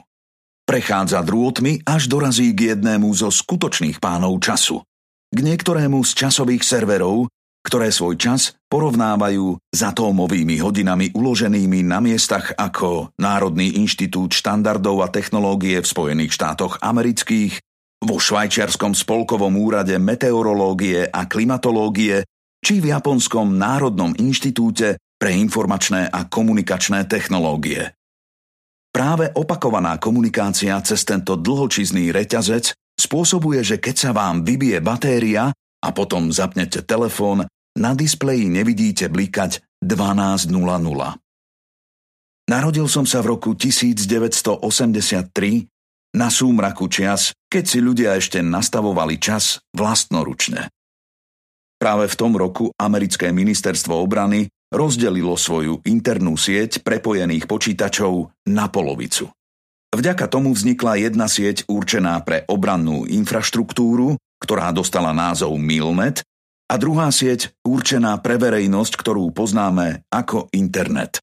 Prechádza 0.64 1.20
drôtmi, 1.20 1.84
až 1.84 2.08
dorazí 2.08 2.56
k 2.56 2.72
jednému 2.72 3.12
zo 3.12 3.28
skutočných 3.28 4.00
pánov 4.00 4.40
času. 4.40 4.80
K 5.28 5.38
niektorému 5.44 6.00
z 6.00 6.10
časových 6.16 6.64
serverov, 6.64 7.28
ktoré 7.60 7.92
svoj 7.92 8.16
čas 8.16 8.56
porovnávajú 8.72 9.60
s 9.68 9.80
atómovými 9.84 10.64
hodinami 10.64 11.12
uloženými 11.12 11.84
na 11.84 12.00
miestach 12.00 12.56
ako 12.56 13.12
Národný 13.20 13.76
inštitút 13.76 14.32
štandardov 14.32 15.04
a 15.04 15.08
technológie 15.12 15.76
v 15.84 15.90
Spojených 15.90 16.32
štátoch 16.40 16.80
amerických, 16.80 17.60
vo 18.00 18.16
Švajčiarskom 18.16 18.96
spolkovom 18.96 19.60
úrade 19.60 19.92
meteorológie 20.00 21.04
a 21.04 21.28
klimatológie 21.28 22.24
či 22.64 22.80
v 22.80 22.96
Japonskom 22.96 23.56
Národnom 23.56 24.16
inštitúte 24.16 24.96
pre 25.20 25.36
informačné 25.36 26.08
a 26.08 26.24
komunikačné 26.24 27.04
technológie. 27.04 27.92
Práve 28.90 29.28
opakovaná 29.36 30.00
komunikácia 30.00 30.74
cez 30.80 31.04
tento 31.04 31.36
dlhočizný 31.36 32.10
reťazec 32.10 32.72
spôsobuje, 32.96 33.60
že 33.62 33.76
keď 33.76 33.94
sa 33.94 34.10
vám 34.16 34.42
vybije 34.42 34.80
batéria, 34.80 35.52
a 35.80 35.88
potom 35.96 36.28
zapnete 36.28 36.84
telefón, 36.84 37.48
na 37.76 37.96
displeji 37.96 38.52
nevidíte 38.52 39.08
blikať 39.08 39.64
12.00. 39.80 40.52
Narodil 42.50 42.86
som 42.90 43.06
sa 43.06 43.22
v 43.22 43.26
roku 43.30 43.54
1983 43.54 44.60
na 46.18 46.28
súmraku 46.28 46.90
čias, 46.90 47.30
keď 47.46 47.64
si 47.64 47.78
ľudia 47.78 48.18
ešte 48.18 48.42
nastavovali 48.42 49.22
čas 49.22 49.62
vlastnoručne. 49.72 50.66
Práve 51.80 52.10
v 52.10 52.18
tom 52.18 52.36
roku 52.36 52.74
americké 52.76 53.30
ministerstvo 53.32 53.94
obrany 53.96 54.50
rozdelilo 54.70 55.34
svoju 55.34 55.82
internú 55.84 56.38
sieť 56.38 56.82
prepojených 56.82 57.44
počítačov 57.50 58.30
na 58.48 58.70
polovicu. 58.70 59.30
Vďaka 59.90 60.30
tomu 60.30 60.54
vznikla 60.54 61.02
jedna 61.02 61.26
sieť 61.26 61.66
určená 61.66 62.22
pre 62.22 62.46
obrannú 62.46 63.04
infraštruktúru 63.10 64.14
ktorá 64.40 64.72
dostala 64.72 65.12
názov 65.12 65.54
Milnet, 65.60 66.24
a 66.70 66.78
druhá 66.78 67.10
sieť 67.10 67.50
určená 67.66 68.14
pre 68.22 68.38
verejnosť, 68.38 68.94
ktorú 68.94 69.34
poznáme 69.34 70.06
ako 70.06 70.48
internet. 70.54 71.18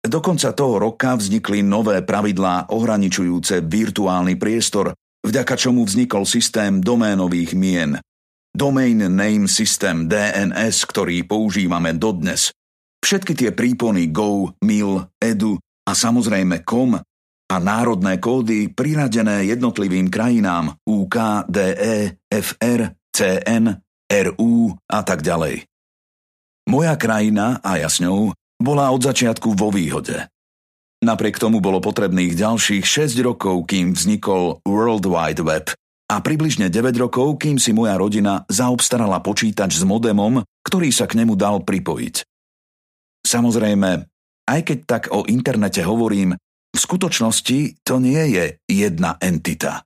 Do 0.00 0.24
konca 0.24 0.56
toho 0.56 0.80
roka 0.80 1.12
vznikli 1.20 1.60
nové 1.60 2.00
pravidlá 2.00 2.72
ohraničujúce 2.72 3.60
virtuálny 3.60 4.40
priestor, 4.40 4.96
vďaka 5.20 5.52
čomu 5.52 5.84
vznikol 5.84 6.24
systém 6.24 6.80
doménových 6.80 7.52
mien. 7.52 8.00
Domain 8.58 8.98
Name 8.98 9.46
System 9.46 10.10
DNS, 10.10 10.82
ktorý 10.90 11.22
používame 11.22 11.94
dodnes. 11.94 12.50
Všetky 12.98 13.38
tie 13.38 13.50
prípony 13.54 14.10
Go, 14.10 14.50
Mil, 14.66 15.06
Edu 15.22 15.62
a 15.86 15.94
samozrejme 15.94 16.66
COM 16.66 16.98
a 17.48 17.56
národné 17.62 18.18
kódy 18.18 18.74
priradené 18.74 19.46
jednotlivým 19.46 20.10
krajinám 20.10 20.74
UK, 20.82 21.46
DE, 21.46 22.18
FR, 22.26 22.98
CN, 23.14 23.78
RU 24.10 24.74
a 24.90 25.00
tak 25.06 25.22
ďalej. 25.22 25.62
Moja 26.66 26.98
krajina, 26.98 27.62
a 27.62 27.78
ja 27.78 27.86
s 27.86 28.02
ňou, 28.02 28.34
bola 28.58 28.90
od 28.90 29.06
začiatku 29.06 29.54
vo 29.54 29.70
výhode. 29.70 30.26
Napriek 30.98 31.38
tomu 31.38 31.62
bolo 31.62 31.78
potrebných 31.78 32.34
ďalších 32.34 32.82
6 32.82 33.22
rokov, 33.22 33.70
kým 33.70 33.94
vznikol 33.94 34.58
World 34.66 35.06
Wide 35.06 35.46
Web 35.46 35.78
a 36.08 36.24
približne 36.24 36.72
9 36.72 36.96
rokov, 36.96 37.36
kým 37.36 37.60
si 37.60 37.76
moja 37.76 38.00
rodina 38.00 38.48
zaobstarala 38.48 39.20
počítač 39.20 39.76
s 39.76 39.84
modemom, 39.84 40.40
ktorý 40.64 40.88
sa 40.88 41.04
k 41.04 41.20
nemu 41.20 41.36
dal 41.36 41.60
pripojiť. 41.62 42.24
Samozrejme, 43.28 43.90
aj 44.48 44.60
keď 44.64 44.78
tak 44.88 45.02
o 45.12 45.28
internete 45.28 45.84
hovorím, 45.84 46.32
v 46.72 46.78
skutočnosti 46.78 47.84
to 47.84 48.00
nie 48.00 48.22
je 48.32 48.44
jedna 48.64 49.20
entita. 49.20 49.84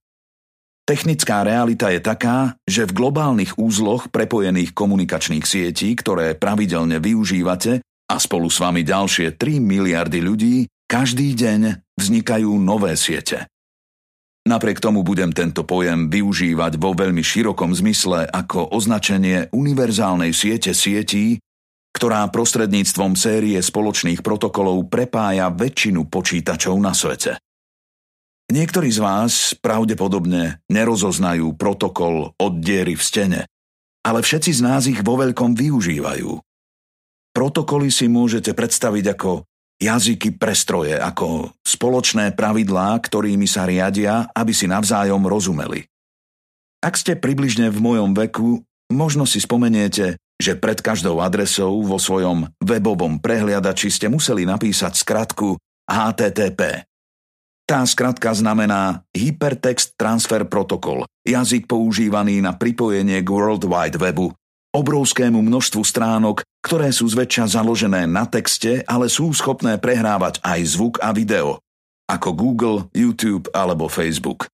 Technická 0.82 1.46
realita 1.46 1.94
je 1.94 2.02
taká, 2.02 2.58
že 2.66 2.86
v 2.86 2.94
globálnych 2.94 3.54
úzloch 3.54 4.10
prepojených 4.10 4.74
komunikačných 4.74 5.46
sietí, 5.46 5.94
ktoré 5.94 6.34
pravidelne 6.34 6.98
využívate 6.98 7.82
a 7.82 8.16
spolu 8.18 8.50
s 8.50 8.58
vami 8.58 8.82
ďalšie 8.82 9.38
3 9.38 9.62
miliardy 9.62 10.18
ľudí, 10.18 10.66
každý 10.90 11.38
deň 11.38 11.86
vznikajú 11.94 12.50
nové 12.58 12.98
siete. 12.98 13.46
Napriek 14.42 14.82
tomu 14.82 15.06
budem 15.06 15.30
tento 15.30 15.62
pojem 15.62 16.10
využívať 16.10 16.74
vo 16.74 16.98
veľmi 16.98 17.22
širokom 17.22 17.70
zmysle 17.78 18.26
ako 18.26 18.74
označenie 18.74 19.46
univerzálnej 19.54 20.34
siete 20.34 20.74
sietí, 20.74 21.38
ktorá 21.94 22.26
prostredníctvom 22.26 23.14
série 23.14 23.62
spoločných 23.62 24.18
protokolov 24.18 24.90
prepája 24.90 25.46
väčšinu 25.54 26.10
počítačov 26.10 26.74
na 26.82 26.90
svete. 26.90 27.38
Niektorí 28.50 28.90
z 28.90 28.98
vás 28.98 29.54
pravdepodobne 29.54 30.58
nerozoznajú 30.66 31.54
protokol 31.54 32.34
od 32.34 32.52
diery 32.58 32.98
v 32.98 33.02
stene, 33.02 33.40
ale 34.02 34.26
všetci 34.26 34.58
z 34.58 34.60
nás 34.66 34.90
ich 34.90 35.06
vo 35.06 35.22
veľkom 35.22 35.54
využívajú. 35.54 36.42
Protokoly 37.32 37.88
si 37.94 38.10
môžete 38.10 38.52
predstaviť 38.52 39.14
ako 39.14 39.46
jazyky 39.82 40.38
prestroje, 40.38 40.94
ako 40.94 41.50
spoločné 41.66 42.38
pravidlá, 42.38 42.94
ktorými 43.02 43.50
sa 43.50 43.66
riadia, 43.66 44.30
aby 44.30 44.54
si 44.54 44.70
navzájom 44.70 45.26
rozumeli. 45.26 45.82
Ak 46.82 46.94
ste 46.94 47.18
približne 47.18 47.70
v 47.70 47.78
mojom 47.82 48.14
veku, 48.14 48.62
možno 48.94 49.26
si 49.26 49.42
spomeniete, 49.42 50.18
že 50.38 50.58
pred 50.58 50.78
každou 50.82 51.18
adresou 51.22 51.82
vo 51.82 51.98
svojom 51.98 52.50
webovom 52.58 53.18
prehliadači 53.22 53.90
ste 53.90 54.10
museli 54.10 54.42
napísať 54.46 54.98
skratku 54.98 55.58
HTTP. 55.86 56.86
Tá 57.62 57.86
skratka 57.86 58.34
znamená 58.34 59.06
Hypertext 59.14 59.94
Transfer 59.94 60.42
Protocol, 60.50 61.06
jazyk 61.22 61.70
používaný 61.70 62.42
na 62.42 62.58
pripojenie 62.58 63.22
k 63.22 63.28
World 63.30 63.62
Wide 63.70 64.02
Webu, 64.02 64.34
obrovskému 64.74 65.38
množstvu 65.38 65.82
stránok, 65.86 66.42
ktoré 66.62 66.94
sú 66.94 67.10
zväčša 67.10 67.58
založené 67.58 68.06
na 68.06 68.24
texte, 68.24 68.86
ale 68.86 69.10
sú 69.10 69.34
schopné 69.34 69.76
prehrávať 69.82 70.38
aj 70.46 70.60
zvuk 70.64 70.94
a 71.02 71.10
video, 71.10 71.58
ako 72.06 72.28
Google, 72.32 72.78
YouTube 72.94 73.50
alebo 73.50 73.90
Facebook. 73.90 74.46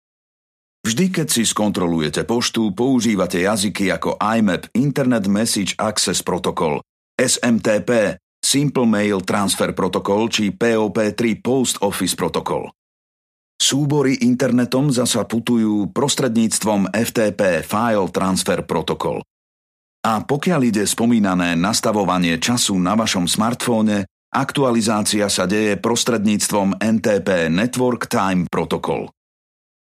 Vždy, 0.89 1.13
keď 1.13 1.29
si 1.29 1.45
skontrolujete 1.45 2.25
poštu, 2.25 2.73
používate 2.73 3.45
jazyky 3.45 3.93
ako 3.93 4.17
IMAP 4.17 4.73
Internet 4.73 5.29
Message 5.29 5.77
Access 5.77 6.25
Protocol, 6.25 6.81
SMTP 7.19 8.17
Simple 8.41 8.89
Mail 8.89 9.21
Transfer 9.27 9.75
Protocol 9.77 10.33
či 10.33 10.55
POP3 10.55 11.45
Post 11.45 11.85
Office 11.85 12.17
Protocol. 12.17 12.73
Súbory 13.59 14.23
internetom 14.23 14.89
zasa 14.95 15.27
putujú 15.27 15.91
prostredníctvom 15.91 16.95
FTP 16.95 17.67
File 17.67 18.09
Transfer 18.15 18.63
Protocol. 18.63 19.21
A 20.07 20.23
pokiaľ 20.23 20.61
ide 20.71 20.85
spomínané 20.87 21.59
nastavovanie 21.59 22.39
času 22.39 22.79
na 22.79 22.95
vašom 22.95 23.27
smartfóne, 23.27 24.07
aktualizácia 24.31 25.27
sa 25.27 25.45
deje 25.49 25.75
prostredníctvom 25.81 26.79
NTP 26.79 27.51
Network 27.51 28.07
Time 28.07 28.47
Protocol. 28.47 29.11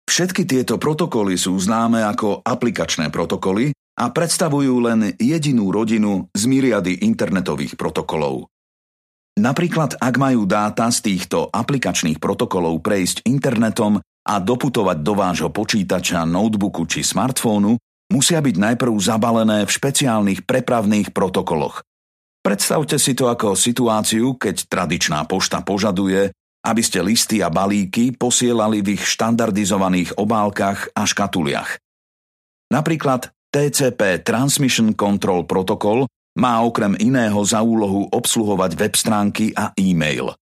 Všetky 0.05 0.45
tieto 0.45 0.77
protokoly 0.77 1.33
sú 1.33 1.57
známe 1.57 2.05
ako 2.05 2.45
aplikačné 2.45 3.09
protokoly 3.09 3.73
a 3.97 4.05
predstavujú 4.13 4.75
len 4.85 5.17
jedinú 5.17 5.73
rodinu 5.73 6.29
z 6.37 6.43
myriady 6.45 7.01
internetových 7.01 7.73
protokolov. 7.73 8.45
Napríklad, 9.35 9.99
ak 9.99 10.15
majú 10.15 10.47
dáta 10.47 10.87
z 10.93 11.11
týchto 11.11 11.51
aplikačných 11.51 12.23
protokolov 12.23 12.79
prejsť 12.79 13.27
internetom 13.27 13.99
a 14.25 14.35
doputovať 14.39 14.97
do 15.03 15.13
vášho 15.17 15.49
počítača, 15.51 16.23
notebooku 16.23 16.87
či 16.87 17.03
smartfónu, 17.03 17.75
musia 18.09 18.41
byť 18.41 18.55
najprv 18.55 18.93
zabalené 19.01 19.65
v 19.65 19.73
špeciálnych 19.73 20.45
prepravných 20.45 21.11
protokoloch. 21.13 21.81
Predstavte 22.45 23.01
si 23.01 23.17
to 23.17 23.25
ako 23.25 23.57
situáciu, 23.57 24.37
keď 24.37 24.69
tradičná 24.69 25.25
pošta 25.25 25.65
požaduje, 25.65 26.29
aby 26.65 26.81
ste 26.81 27.01
listy 27.01 27.41
a 27.41 27.49
balíky 27.49 28.13
posielali 28.13 28.85
v 28.85 28.97
ich 28.97 29.03
štandardizovaných 29.05 30.17
obálkach 30.17 30.93
a 30.93 31.05
škatuliach. 31.05 31.81
Napríklad 32.69 33.29
TCP 33.49 34.25
Transmission 34.25 34.93
Control 34.97 35.45
Protocol 35.45 36.09
má 36.35 36.59
okrem 36.61 36.97
iného 36.99 37.39
za 37.45 37.63
úlohu 37.63 38.09
obsluhovať 38.11 38.71
web 38.75 38.93
stránky 38.97 39.55
a 39.55 39.71
e-mail. 39.79 40.33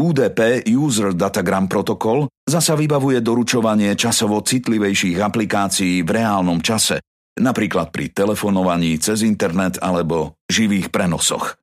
UDP 0.00 0.64
User 0.70 1.12
Datagram 1.12 1.68
Protocol 1.68 2.30
zasa 2.46 2.72
vybavuje 2.72 3.20
doručovanie 3.20 3.92
časovo 3.98 4.40
citlivejších 4.40 5.18
aplikácií 5.20 6.00
v 6.06 6.10
reálnom 6.14 6.62
čase, 6.64 7.02
napríklad 7.40 7.88
pri 7.90 8.12
telefonovaní 8.12 9.00
cez 9.00 9.24
internet 9.24 9.80
alebo 9.80 10.38
živých 10.46 10.92
prenosoch. 10.92 11.56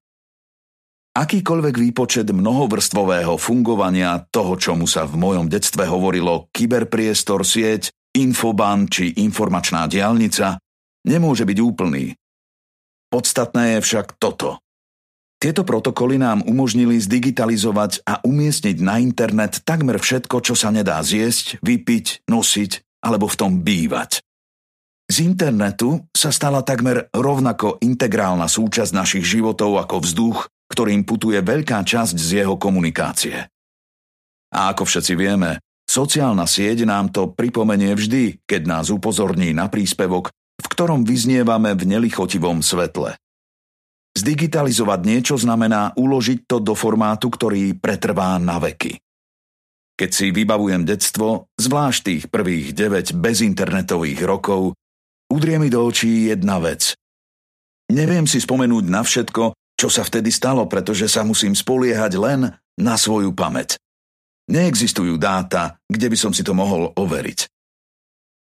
Akýkoľvek 1.18 1.76
výpočet 1.82 2.30
mnohovrstvového 2.30 3.42
fungovania 3.42 4.22
toho, 4.30 4.54
čomu 4.54 4.86
sa 4.86 5.10
v 5.10 5.18
mojom 5.18 5.50
detstve 5.50 5.90
hovorilo 5.90 6.46
kyberpriestor, 6.54 7.42
sieť, 7.42 7.90
infoban 8.14 8.86
či 8.86 9.18
informačná 9.18 9.90
diálnica, 9.90 10.62
nemôže 11.10 11.42
byť 11.42 11.58
úplný. 11.58 12.14
Podstatné 13.10 13.78
je 13.78 13.80
však 13.82 14.22
toto. 14.22 14.62
Tieto 15.38 15.66
protokoly 15.66 16.22
nám 16.22 16.46
umožnili 16.46 16.98
zdigitalizovať 16.98 18.06
a 18.06 18.22
umiestniť 18.26 18.78
na 18.82 18.98
internet 19.02 19.62
takmer 19.66 20.02
všetko, 20.02 20.42
čo 20.42 20.54
sa 20.58 20.74
nedá 20.74 21.02
zjesť, 21.02 21.62
vypiť, 21.62 22.30
nosiť 22.30 23.02
alebo 23.06 23.30
v 23.30 23.38
tom 23.38 23.52
bývať. 23.62 24.27
Z 25.08 25.24
internetu 25.24 26.04
sa 26.12 26.36
stala 26.36 26.68
takmer 26.68 27.08
rovnako 27.16 27.80
integrálna 27.80 28.52
súčasť 28.52 28.92
našich 28.92 29.24
životov 29.24 29.80
ako 29.80 30.04
vzduch, 30.04 30.38
ktorým 30.68 31.08
putuje 31.08 31.40
veľká 31.40 31.80
časť 31.80 32.20
z 32.20 32.44
jeho 32.44 32.60
komunikácie. 32.60 33.48
A 34.52 34.60
ako 34.76 34.84
všetci 34.84 35.14
vieme, 35.16 35.64
sociálna 35.88 36.44
sieť 36.44 36.84
nám 36.84 37.16
to 37.16 37.32
pripomenie 37.32 37.96
vždy, 37.96 38.44
keď 38.44 38.62
nás 38.68 38.86
upozorní 38.92 39.56
na 39.56 39.72
príspevok, 39.72 40.28
v 40.60 40.68
ktorom 40.68 41.08
vyznievame 41.08 41.72
v 41.72 41.88
nelichotivom 41.88 42.60
svetle. 42.60 43.16
Zdigitalizovať 44.18 45.00
niečo 45.08 45.36
znamená 45.40 45.96
uložiť 45.96 46.50
to 46.50 46.58
do 46.60 46.76
formátu, 46.76 47.32
ktorý 47.32 47.78
pretrvá 47.80 48.36
na 48.42 48.60
veky. 48.60 49.00
Keď 49.98 50.10
si 50.10 50.36
vybavujem 50.36 50.84
detstvo, 50.84 51.48
zvlášť 51.56 52.00
tých 52.02 52.24
prvých 52.28 52.74
9 52.74 53.18
bezinternetových 53.18 54.22
rokov, 54.26 54.74
udrie 55.32 55.60
mi 55.60 55.68
do 55.72 55.84
očí 55.84 56.32
jedna 56.32 56.60
vec. 56.60 56.96
Neviem 57.88 58.28
si 58.28 58.44
spomenúť 58.44 58.86
na 58.92 59.02
všetko, 59.04 59.56
čo 59.78 59.88
sa 59.88 60.04
vtedy 60.04 60.34
stalo, 60.34 60.66
pretože 60.68 61.08
sa 61.08 61.24
musím 61.24 61.56
spoliehať 61.56 62.14
len 62.20 62.42
na 62.76 62.96
svoju 63.00 63.32
pamäť. 63.32 63.80
Neexistujú 64.48 65.20
dáta, 65.20 65.80
kde 65.88 66.08
by 66.08 66.18
som 66.18 66.32
si 66.32 66.42
to 66.42 66.56
mohol 66.56 66.92
overiť. 66.96 67.48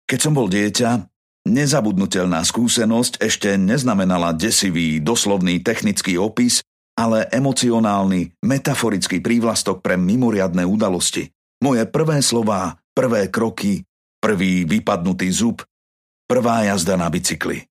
Keď 0.09 0.19
som 0.19 0.35
bol 0.35 0.51
dieťa, 0.51 1.07
nezabudnutelná 1.47 2.43
skúsenosť 2.43 3.23
ešte 3.23 3.55
neznamenala 3.55 4.35
desivý, 4.35 4.99
doslovný 4.99 5.63
technický 5.63 6.19
opis, 6.19 6.65
ale 6.99 7.31
emocionálny, 7.31 8.43
metaforický 8.45 9.23
prívlastok 9.23 9.81
pre 9.81 9.95
mimoriadné 9.97 10.67
udalosti. 10.67 11.31
Moje 11.63 11.87
prvé 11.89 12.21
slová, 12.21 12.77
prvé 12.93 13.29
kroky, 13.33 13.87
prvý 14.21 14.67
vypadnutý 14.69 15.29
zub, 15.33 15.65
prvá 16.31 16.63
jazda 16.63 16.95
na 16.95 17.11
bicykli. 17.11 17.67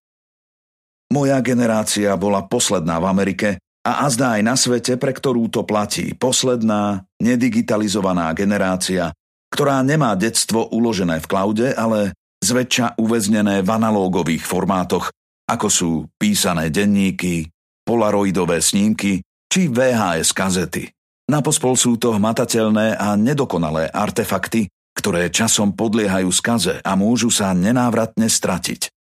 Moja 1.16 1.40
generácia 1.40 2.12
bola 2.20 2.44
posledná 2.44 3.00
v 3.00 3.08
Amerike 3.08 3.50
a 3.88 4.04
azda 4.04 4.36
aj 4.36 4.42
na 4.44 4.60
svete, 4.60 5.00
pre 5.00 5.16
ktorú 5.16 5.48
to 5.48 5.64
platí. 5.64 6.12
Posledná, 6.12 7.08
nedigitalizovaná 7.24 8.36
generácia, 8.36 9.16
ktorá 9.50 9.80
nemá 9.82 10.14
detstvo 10.20 10.68
uložené 10.76 11.24
v 11.24 11.30
klaude, 11.32 11.68
ale 11.74 12.14
zväčša 12.44 13.00
uväznené 13.00 13.64
v 13.64 13.70
analógových 13.72 14.44
formátoch, 14.44 15.10
ako 15.50 15.68
sú 15.72 15.92
písané 16.20 16.70
denníky, 16.70 17.50
polaroidové 17.88 18.62
snímky 18.62 19.26
či 19.50 19.66
VHS 19.66 20.30
kazety. 20.36 20.86
Napospol 21.26 21.74
sú 21.74 21.98
to 21.98 22.14
hmatateľné 22.14 22.98
a 22.98 23.18
nedokonalé 23.18 23.90
artefakty, 23.90 24.70
ktoré 25.00 25.32
časom 25.32 25.72
podliehajú 25.72 26.28
skaze 26.36 26.84
a 26.84 26.92
môžu 27.00 27.32
sa 27.32 27.56
nenávratne 27.56 28.28
stratiť. 28.28 28.92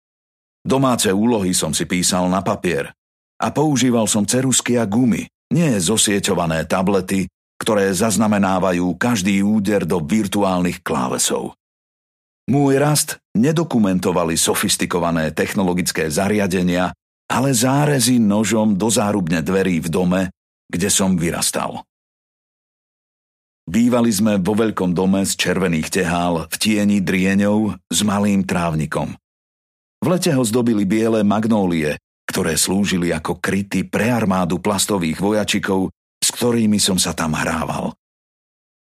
Domáce 0.64 1.12
úlohy 1.12 1.52
som 1.52 1.76
si 1.76 1.84
písal 1.84 2.32
na 2.32 2.40
papier 2.40 2.96
a 3.36 3.52
používal 3.52 4.08
som 4.08 4.24
cerusky 4.24 4.80
a 4.80 4.88
gumy, 4.88 5.28
nie 5.52 5.76
zosieťované 5.76 6.64
tablety, 6.72 7.28
ktoré 7.60 7.92
zaznamenávajú 7.92 8.96
každý 8.96 9.44
úder 9.44 9.84
do 9.84 10.00
virtuálnych 10.00 10.80
klávesov. 10.80 11.60
Môj 12.48 12.80
rast 12.80 13.20
nedokumentovali 13.36 14.40
sofistikované 14.40 15.36
technologické 15.36 16.08
zariadenia, 16.08 16.96
ale 17.30 17.54
zárezy 17.54 18.18
nožom 18.18 18.74
do 18.74 18.88
zárubne 18.90 19.44
dverí 19.44 19.84
v 19.84 19.90
dome, 19.92 20.22
kde 20.72 20.90
som 20.90 21.14
vyrastal. 21.20 21.84
Bývali 23.70 24.10
sme 24.10 24.42
vo 24.42 24.58
veľkom 24.58 24.98
dome 24.98 25.22
z 25.22 25.38
červených 25.38 25.94
tehál 25.94 26.50
v 26.50 26.56
tieni 26.58 27.06
drieňov 27.06 27.78
s 27.86 28.00
malým 28.02 28.42
trávnikom. 28.42 29.14
V 30.02 30.06
lete 30.10 30.34
ho 30.34 30.42
zdobili 30.42 30.90
biele 30.90 31.22
magnólie, 31.22 32.02
ktoré 32.26 32.58
slúžili 32.58 33.14
ako 33.14 33.38
kryty 33.38 33.86
pre 33.86 34.10
armádu 34.10 34.58
plastových 34.58 35.22
vojačikov, 35.22 35.94
s 36.18 36.34
ktorými 36.34 36.82
som 36.82 36.98
sa 36.98 37.14
tam 37.14 37.38
hrával. 37.38 37.94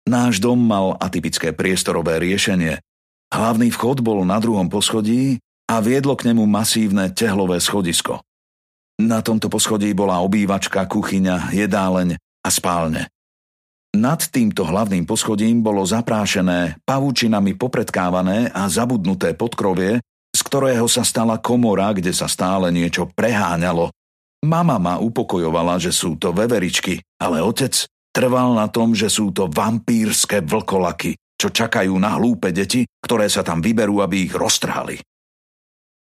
Náš 0.08 0.40
dom 0.40 0.56
mal 0.56 0.96
atypické 1.04 1.52
priestorové 1.52 2.24
riešenie. 2.24 2.80
Hlavný 3.28 3.76
vchod 3.76 4.00
bol 4.00 4.24
na 4.24 4.40
druhom 4.40 4.72
poschodí 4.72 5.44
a 5.68 5.84
viedlo 5.84 6.16
k 6.16 6.32
nemu 6.32 6.48
masívne 6.48 7.12
tehlové 7.12 7.60
schodisko. 7.60 8.24
Na 9.04 9.20
tomto 9.20 9.52
poschodí 9.52 9.92
bola 9.92 10.24
obývačka, 10.24 10.88
kuchyňa, 10.88 11.52
jedáleň 11.52 12.16
a 12.40 12.48
spálne. 12.48 13.12
Nad 13.96 14.28
týmto 14.28 14.68
hlavným 14.68 15.08
poschodím 15.08 15.64
bolo 15.64 15.88
zaprášené, 15.88 16.82
pavúčinami 16.84 17.56
popredkávané 17.56 18.52
a 18.52 18.68
zabudnuté 18.68 19.32
podkrovie, 19.34 20.04
z 20.36 20.40
ktorého 20.44 20.86
sa 20.92 21.08
stala 21.08 21.40
komora, 21.40 21.96
kde 21.96 22.12
sa 22.12 22.28
stále 22.28 22.70
niečo 22.70 23.08
preháňalo. 23.16 23.90
Mama 24.46 24.78
ma 24.78 24.96
upokojovala, 25.02 25.82
že 25.82 25.90
sú 25.90 26.14
to 26.20 26.30
veveričky, 26.30 27.02
ale 27.18 27.42
otec 27.42 27.74
trval 28.14 28.54
na 28.54 28.70
tom, 28.70 28.94
že 28.94 29.10
sú 29.10 29.34
to 29.34 29.50
vampírske 29.50 30.46
vlkolaky, 30.46 31.18
čo 31.38 31.50
čakajú 31.50 31.94
na 31.98 32.22
hlúpe 32.22 32.54
deti, 32.54 32.86
ktoré 33.02 33.30
sa 33.34 33.42
tam 33.42 33.66
vyberú, 33.66 34.06
aby 34.06 34.30
ich 34.30 34.34
roztrhali. 34.34 35.02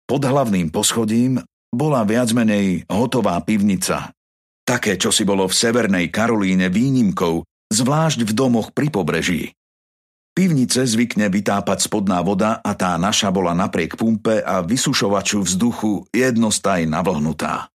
Pod 0.08 0.22
hlavným 0.24 0.72
poschodím 0.72 1.40
bola 1.72 2.04
viac 2.04 2.32
menej 2.32 2.84
hotová 2.88 3.36
pivnica. 3.44 4.12
Také, 4.64 4.96
čo 4.96 5.12
si 5.12 5.24
bolo 5.24 5.48
v 5.48 5.56
Severnej 5.56 6.08
Karolíne 6.08 6.68
výnimkou, 6.68 7.44
zvlášť 7.72 8.28
v 8.28 8.32
domoch 8.36 8.70
pri 8.76 8.92
pobreží. 8.92 9.56
Pivnice 10.32 10.84
zvykne 10.88 11.28
vytápať 11.28 11.84
spodná 11.88 12.24
voda 12.24 12.60
a 12.64 12.72
tá 12.72 12.96
naša 12.96 13.28
bola 13.28 13.52
napriek 13.52 14.00
pumpe 14.00 14.40
a 14.40 14.64
vysušovaču 14.64 15.44
vzduchu 15.44 16.08
jednostaj 16.08 16.88
navlhnutá. 16.88 17.68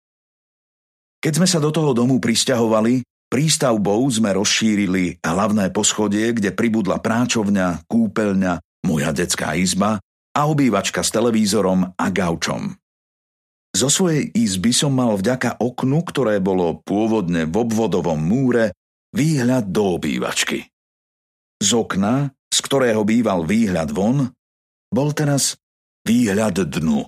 Keď 1.21 1.33
sme 1.37 1.47
sa 1.49 1.61
do 1.61 1.69
toho 1.69 1.93
domu 1.93 2.17
pristahovali, 2.17 3.05
prístavbou 3.29 4.01
sme 4.09 4.33
rozšírili 4.33 5.21
hlavné 5.21 5.69
poschodie, 5.69 6.33
kde 6.33 6.53
pribudla 6.53 6.97
práčovňa, 6.97 7.85
kúpeľňa, 7.85 8.53
moja 8.89 9.11
detská 9.13 9.53
izba 9.53 10.01
a 10.33 10.41
obývačka 10.49 11.05
s 11.05 11.13
televízorom 11.13 11.93
a 11.93 12.05
gaučom. 12.09 12.73
Zo 13.77 13.89
svojej 13.93 14.33
izby 14.33 14.73
som 14.73 14.97
mal 14.97 15.13
vďaka 15.13 15.61
oknu, 15.61 15.99
ktoré 16.09 16.41
bolo 16.41 16.81
pôvodne 16.81 17.45
v 17.45 17.53
obvodovom 17.53 18.17
múre, 18.17 18.73
výhľad 19.17 19.73
do 19.73 19.97
obývačky. 19.97 20.69
Z 21.57 21.69
okna, 21.73 22.29
z 22.53 22.59
ktorého 22.61 23.01
býval 23.01 23.49
výhľad 23.49 23.89
von, 23.89 24.29
bol 24.93 25.09
teraz 25.17 25.57
výhľad 26.05 26.69
dnu. 26.69 27.01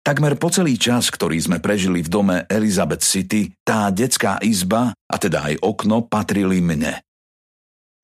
Takmer 0.00 0.40
po 0.40 0.48
celý 0.48 0.80
čas, 0.80 1.12
ktorý 1.12 1.36
sme 1.36 1.60
prežili 1.60 2.00
v 2.00 2.08
dome 2.08 2.36
Elizabeth 2.48 3.04
City, 3.04 3.52
tá 3.60 3.92
detská 3.92 4.40
izba, 4.40 4.96
a 4.96 5.16
teda 5.20 5.52
aj 5.52 5.60
okno, 5.60 6.08
patrili 6.08 6.64
mne. 6.64 7.04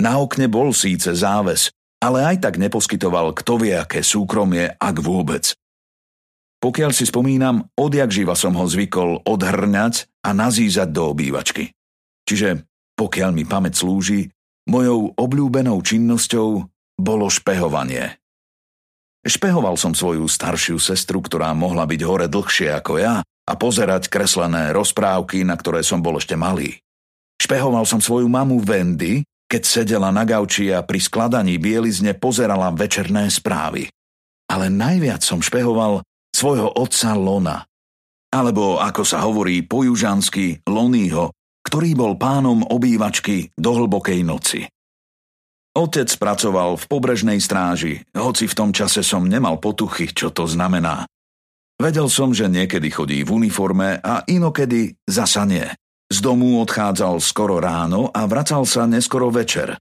Na 0.05 0.20
okne 0.20 0.53
bol 0.53 0.77
síce 0.77 1.16
záves, 1.16 1.73
ale 2.05 2.20
aj 2.29 2.44
tak 2.44 2.61
neposkytoval 2.61 3.33
kto 3.33 3.64
vie 3.64 3.73
aké 3.73 4.05
súkromie, 4.05 4.77
ak 4.77 5.01
vôbec. 5.01 5.57
Pokiaľ 6.61 6.92
si 6.92 7.09
spomínam, 7.09 7.64
odjak 7.81 8.12
živa 8.12 8.37
som 8.37 8.53
ho 8.61 8.68
zvykol 8.68 9.25
odhrňať 9.25 10.05
a 10.29 10.37
nazízať 10.37 10.92
do 10.92 11.09
obývačky. 11.09 11.73
Čiže, 12.29 12.68
pokiaľ 12.94 13.30
mi 13.35 13.44
pamäť 13.46 13.83
slúži, 13.83 14.30
mojou 14.70 15.12
obľúbenou 15.14 15.78
činnosťou 15.83 16.48
bolo 16.98 17.26
špehovanie. 17.28 18.16
Špehoval 19.24 19.80
som 19.80 19.96
svoju 19.96 20.28
staršiu 20.28 20.76
sestru, 20.76 21.24
ktorá 21.24 21.50
mohla 21.57 21.88
byť 21.88 22.00
hore 22.04 22.26
dlhšie 22.28 22.68
ako 22.76 23.00
ja 23.00 23.24
a 23.24 23.52
pozerať 23.57 24.12
kreslené 24.12 24.72
rozprávky, 24.76 25.48
na 25.48 25.57
ktoré 25.57 25.80
som 25.80 26.04
bol 26.04 26.20
ešte 26.20 26.37
malý. 26.37 26.76
Špehoval 27.40 27.88
som 27.88 28.04
svoju 28.04 28.28
mamu 28.28 28.61
Wendy, 28.61 29.24
keď 29.48 29.62
sedela 29.64 30.11
na 30.12 30.28
gauči 30.28 30.72
a 30.72 30.85
pri 30.85 31.00
skladaní 31.00 31.57
bielizne 31.57 32.12
pozerala 32.16 32.72
večerné 32.72 33.28
správy. 33.33 33.88
Ale 34.48 34.68
najviac 34.68 35.24
som 35.24 35.40
špehoval 35.40 36.04
svojho 36.37 36.68
otca 36.76 37.16
Lona. 37.16 37.64
Alebo, 38.28 38.83
ako 38.83 39.02
sa 39.07 39.24
hovorí 39.24 39.62
po 39.64 39.87
južansky, 39.87 40.61
Lonýho, 40.68 41.33
ktorý 41.64 41.90
bol 41.96 42.12
pánom 42.20 42.62
obývačky 42.62 43.50
do 43.57 43.74
hlbokej 43.74 44.20
noci. 44.22 44.68
Otec 45.74 46.07
pracoval 46.07 46.79
v 46.79 46.85
pobrežnej 46.87 47.42
stráži, 47.42 48.07
hoci 48.14 48.46
v 48.46 48.55
tom 48.55 48.70
čase 48.70 49.03
som 49.03 49.27
nemal 49.27 49.59
potuchy, 49.59 50.07
čo 50.07 50.31
to 50.31 50.46
znamená. 50.46 51.09
Vedel 51.74 52.07
som, 52.07 52.31
že 52.31 52.46
niekedy 52.46 52.87
chodí 52.94 53.27
v 53.27 53.35
uniforme 53.35 53.98
a 53.98 54.22
inokedy 54.31 54.94
zasa 55.03 55.42
nie. 55.42 55.66
Z 56.07 56.22
domu 56.22 56.62
odchádzal 56.62 57.18
skoro 57.18 57.59
ráno 57.59 58.07
a 58.14 58.22
vracal 58.31 58.62
sa 58.62 58.87
neskoro 58.87 59.35
večer. 59.35 59.74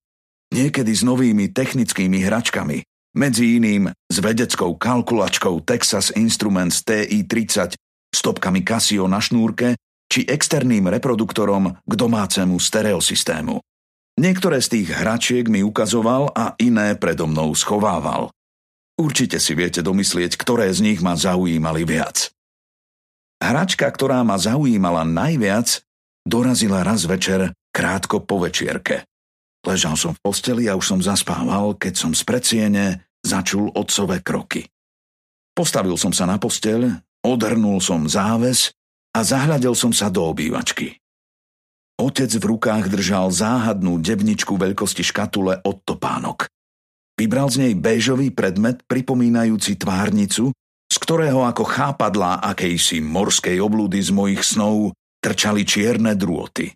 Niekedy 0.50 0.90
s 0.90 1.06
novými 1.06 1.54
technickými 1.54 2.26
hračkami, 2.26 2.82
medzi 3.14 3.62
iným 3.62 3.94
s 3.94 4.18
vedeckou 4.18 4.74
kalkulačkou 4.74 5.62
Texas 5.62 6.10
Instruments 6.18 6.82
TI-30, 6.82 7.78
stopkami 8.10 8.66
Casio 8.66 9.06
na 9.06 9.22
šnúrke 9.22 9.78
či 10.14 10.30
externým 10.30 10.94
reproduktorom 10.94 11.74
k 11.82 11.94
domácemu 11.98 12.62
stereosystému. 12.62 13.58
Niektoré 14.22 14.62
z 14.62 14.78
tých 14.78 14.94
hračiek 14.94 15.50
mi 15.50 15.66
ukazoval 15.66 16.30
a 16.38 16.54
iné 16.62 16.94
predo 16.94 17.26
mnou 17.26 17.50
schovával. 17.58 18.30
Určite 18.94 19.42
si 19.42 19.58
viete 19.58 19.82
domyslieť, 19.82 20.38
ktoré 20.38 20.70
z 20.70 20.86
nich 20.86 21.02
ma 21.02 21.18
zaujímali 21.18 21.82
viac. 21.82 22.30
Hračka, 23.42 23.90
ktorá 23.90 24.22
ma 24.22 24.38
zaujímala 24.38 25.02
najviac, 25.02 25.82
dorazila 26.30 26.86
raz 26.86 27.10
večer 27.10 27.58
krátko 27.74 28.22
po 28.22 28.38
večierke. 28.38 29.10
Ležal 29.66 29.98
som 29.98 30.14
v 30.14 30.22
posteli 30.22 30.70
a 30.70 30.78
už 30.78 30.86
som 30.94 31.00
zaspával, 31.02 31.74
keď 31.74 31.94
som 31.98 32.12
z 32.14 32.22
predsiene 32.22 32.86
začul 33.26 33.74
otcové 33.74 34.22
kroky. 34.22 34.70
Postavil 35.58 35.98
som 35.98 36.14
sa 36.14 36.30
na 36.30 36.38
posteľ, 36.38 37.02
odhrnul 37.26 37.82
som 37.82 38.06
záves 38.06 38.78
a 39.14 39.20
zahľadil 39.22 39.78
som 39.78 39.94
sa 39.94 40.10
do 40.10 40.26
obývačky. 40.26 40.98
Otec 42.02 42.34
v 42.34 42.46
rukách 42.58 42.90
držal 42.90 43.30
záhadnú 43.30 44.02
debničku 44.02 44.58
veľkosti 44.58 45.06
škatule 45.06 45.62
od 45.62 45.78
topánok. 45.86 46.50
Vybral 47.14 47.54
z 47.54 47.70
nej 47.70 47.74
béžový 47.78 48.34
predmet 48.34 48.82
pripomínajúci 48.90 49.78
tvárnicu, 49.78 50.50
z 50.90 50.96
ktorého 50.98 51.46
ako 51.46 51.62
chápadlá 51.62 52.42
akejsi 52.42 53.06
morskej 53.06 53.62
oblúdy 53.62 54.02
z 54.02 54.10
mojich 54.10 54.42
snov 54.42 54.98
trčali 55.22 55.62
čierne 55.62 56.18
drôty. 56.18 56.74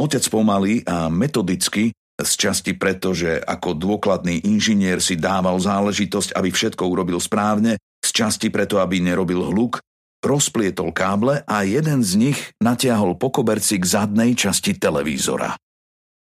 Otec 0.00 0.24
pomaly 0.32 0.82
a 0.88 1.12
metodicky, 1.12 1.92
z 2.16 2.32
časti 2.34 2.72
preto, 2.74 3.12
že 3.12 3.36
ako 3.36 3.76
dôkladný 3.76 4.40
inžinier 4.48 5.04
si 5.04 5.20
dával 5.20 5.60
záležitosť, 5.60 6.32
aby 6.32 6.48
všetko 6.48 6.82
urobil 6.88 7.20
správne, 7.20 7.76
z 8.00 8.10
časti 8.10 8.48
preto, 8.48 8.80
aby 8.80 9.04
nerobil 9.04 9.44
hluk, 9.52 9.84
rozplietol 10.22 10.94
káble 10.94 11.42
a 11.44 11.66
jeden 11.66 12.00
z 12.00 12.16
nich 12.16 12.38
natiahol 12.62 13.18
po 13.18 13.34
koberci 13.34 13.76
k 13.76 13.84
zadnej 13.84 14.38
časti 14.38 14.78
televízora. 14.78 15.58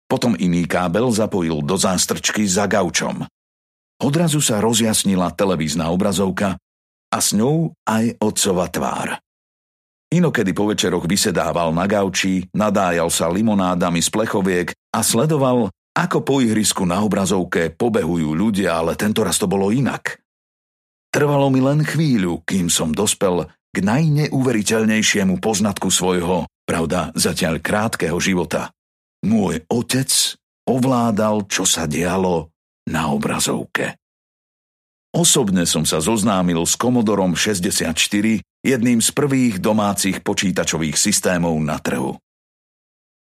Potom 0.09 0.37
iný 0.37 0.65
kábel 0.65 1.09
zapojil 1.13 1.61
do 1.65 1.77
zástrčky 1.77 2.45
za 2.49 2.65
gaučom. 2.65 3.29
Odrazu 3.99 4.39
sa 4.39 4.63
rozjasnila 4.63 5.35
televízna 5.35 5.91
obrazovka 5.91 6.57
a 7.09 7.19
s 7.19 7.35
ňou 7.35 7.75
aj 7.85 8.17
otcova 8.23 8.71
tvár. 8.71 9.19
Inokedy 10.09 10.57
po 10.57 10.65
večeroch 10.73 11.05
vysedával 11.05 11.69
na 11.77 11.85
gauči, 11.85 12.49
nadájal 12.57 13.13
sa 13.13 13.29
limonádami 13.29 14.01
z 14.01 14.09
plechoviek 14.09 14.73
a 14.89 15.05
sledoval, 15.05 15.69
ako 15.93 16.25
po 16.25 16.41
ihrisku 16.41 16.89
na 16.89 17.05
obrazovke 17.05 17.69
pobehujú 17.69 18.33
ľudia, 18.33 18.81
ale 18.81 18.97
tento 18.97 19.21
raz 19.21 19.37
to 19.37 19.45
bolo 19.45 19.69
inak. 19.69 20.17
Trvalo 21.13 21.53
mi 21.53 21.61
len 21.61 21.85
chvíľu, 21.85 22.41
kým 22.49 22.73
som 22.73 22.95
dospel 22.95 23.49
k 23.73 23.77
najneuveriteľnejšiemu 23.85 25.39
poznatku 25.39 25.93
svojho, 25.93 26.49
pravda 26.65 27.13
zatiaľ 27.17 27.61
krátkeho 27.61 28.17
života. 28.21 28.73
Môj 29.25 29.65
otec 29.69 30.11
ovládal, 30.69 31.49
čo 31.49 31.65
sa 31.65 31.89
dialo 31.89 32.53
na 32.89 33.13
obrazovke. 33.13 33.97
Osobne 35.13 35.65
som 35.65 35.89
sa 35.89 36.05
zoznámil 36.05 36.61
s 36.69 36.77
Commodorom 36.77 37.33
64, 37.33 38.45
jedným 38.61 39.01
z 39.01 39.11
prvých 39.17 39.57
domácich 39.59 40.21
počítačových 40.21 41.01
systémov 41.01 41.57
na 41.65 41.81
trhu. 41.81 42.21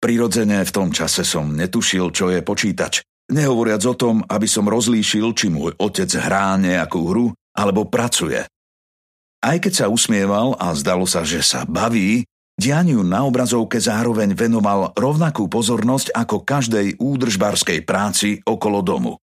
Prirodzene 0.01 0.65
v 0.65 0.75
tom 0.75 0.89
čase 0.91 1.23
som 1.23 1.55
netušil, 1.55 2.11
čo 2.11 2.33
je 2.33 2.41
počítač, 2.43 3.05
nehovoriac 3.31 3.85
o 3.87 3.95
tom, 3.95 4.25
aby 4.27 4.49
som 4.51 4.67
rozlíšil, 4.67 5.31
či 5.37 5.53
môj 5.53 5.77
otec 5.79 6.11
hrá 6.19 6.59
nejakú 6.59 7.01
hru 7.07 7.27
alebo 7.55 7.87
pracuje. 7.87 8.43
Aj 9.41 9.57
keď 9.57 9.73
sa 9.73 9.87
usmieval 9.89 10.53
a 10.61 10.77
zdalo 10.77 11.09
sa, 11.09 11.25
že 11.25 11.41
sa 11.41 11.65
baví, 11.65 12.29
dianiu 12.61 13.01
na 13.01 13.25
obrazovke 13.25 13.81
zároveň 13.81 14.37
venoval 14.37 14.93
rovnakú 14.93 15.49
pozornosť 15.49 16.13
ako 16.13 16.45
každej 16.45 17.01
údržbarskej 17.01 17.81
práci 17.89 18.45
okolo 18.45 18.85
domu. 18.85 19.17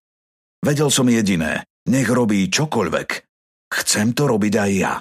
Vedel 0.65 0.89
som 0.89 1.05
jediné, 1.05 1.69
nech 1.85 2.09
robí 2.09 2.49
čokoľvek. 2.49 3.09
Chcem 3.69 4.17
to 4.17 4.25
robiť 4.25 4.53
aj 4.57 4.71
ja. 4.73 4.93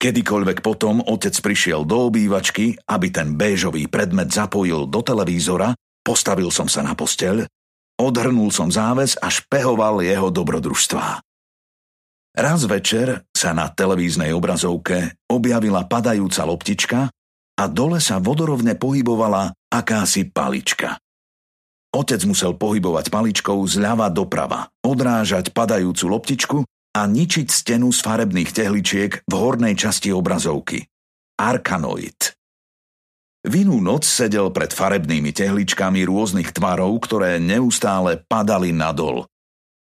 Kedykoľvek 0.00 0.60
potom 0.60 1.00
otec 1.00 1.32
prišiel 1.40 1.88
do 1.88 2.08
obývačky, 2.12 2.76
aby 2.84 3.08
ten 3.08 3.36
béžový 3.36 3.88
predmet 3.88 4.28
zapojil 4.32 4.88
do 4.88 5.00
televízora, 5.00 5.72
postavil 6.04 6.52
som 6.52 6.68
sa 6.68 6.84
na 6.84 6.92
posteľ, 6.92 7.44
odhrnul 8.00 8.52
som 8.52 8.68
záves 8.68 9.16
a 9.20 9.28
špehoval 9.28 10.04
jeho 10.04 10.28
dobrodružstvá. 10.32 11.20
Raz 12.30 12.62
večer 12.70 13.26
sa 13.34 13.50
na 13.50 13.66
televíznej 13.66 14.30
obrazovke 14.30 15.18
objavila 15.26 15.82
padajúca 15.82 16.46
loptička 16.46 17.00
a 17.58 17.64
dole 17.66 17.98
sa 17.98 18.22
vodorovne 18.22 18.78
pohybovala 18.78 19.50
akási 19.66 20.30
palička. 20.30 20.96
Otec 21.90 22.22
musel 22.22 22.54
pohybovať 22.54 23.10
paličkou 23.10 23.58
zľava 23.66 24.06
doprava, 24.14 24.70
odrážať 24.86 25.50
padajúcu 25.50 26.04
loptičku 26.06 26.58
a 26.94 27.02
ničiť 27.06 27.50
stenu 27.50 27.90
z 27.90 27.98
farebných 27.98 28.50
tehličiek 28.54 29.26
v 29.26 29.32
hornej 29.34 29.74
časti 29.74 30.14
obrazovky. 30.14 30.86
Arkanoid. 31.34 32.38
V 33.40 33.52
inú 33.66 33.82
noc 33.82 34.06
sedel 34.06 34.52
pred 34.54 34.70
farebnými 34.70 35.32
tehličkami 35.34 36.06
rôznych 36.06 36.54
tvarov, 36.54 36.92
ktoré 37.02 37.40
neustále 37.40 38.22
padali 38.22 38.70
nadol. 38.70 39.26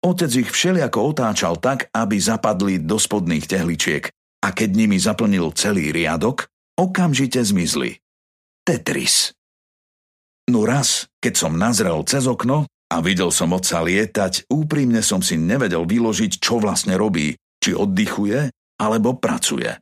Otec 0.02 0.32
ich 0.34 0.50
všeliako 0.50 1.14
otáčal 1.14 1.62
tak, 1.62 1.86
aby 1.94 2.18
zapadli 2.18 2.82
do 2.82 2.98
spodných 2.98 3.46
tehličiek 3.46 4.10
a 4.42 4.50
keď 4.50 4.70
nimi 4.74 4.98
zaplnil 4.98 5.54
celý 5.54 5.94
riadok, 5.94 6.50
okamžite 6.74 7.38
zmizli. 7.38 8.02
Tetris. 8.66 9.30
No 10.50 10.66
raz, 10.66 11.06
keď 11.22 11.34
som 11.38 11.54
nazrel 11.54 12.02
cez 12.02 12.26
okno 12.26 12.66
a 12.66 12.96
videl 12.98 13.30
som 13.30 13.54
otca 13.54 13.78
lietať, 13.86 14.50
úprimne 14.50 15.06
som 15.06 15.22
si 15.22 15.38
nevedel 15.38 15.86
vyložiť, 15.86 16.42
čo 16.42 16.58
vlastne 16.58 16.98
robí, 16.98 17.38
či 17.62 17.70
oddychuje, 17.70 18.50
alebo 18.82 19.14
pracuje. 19.22 19.78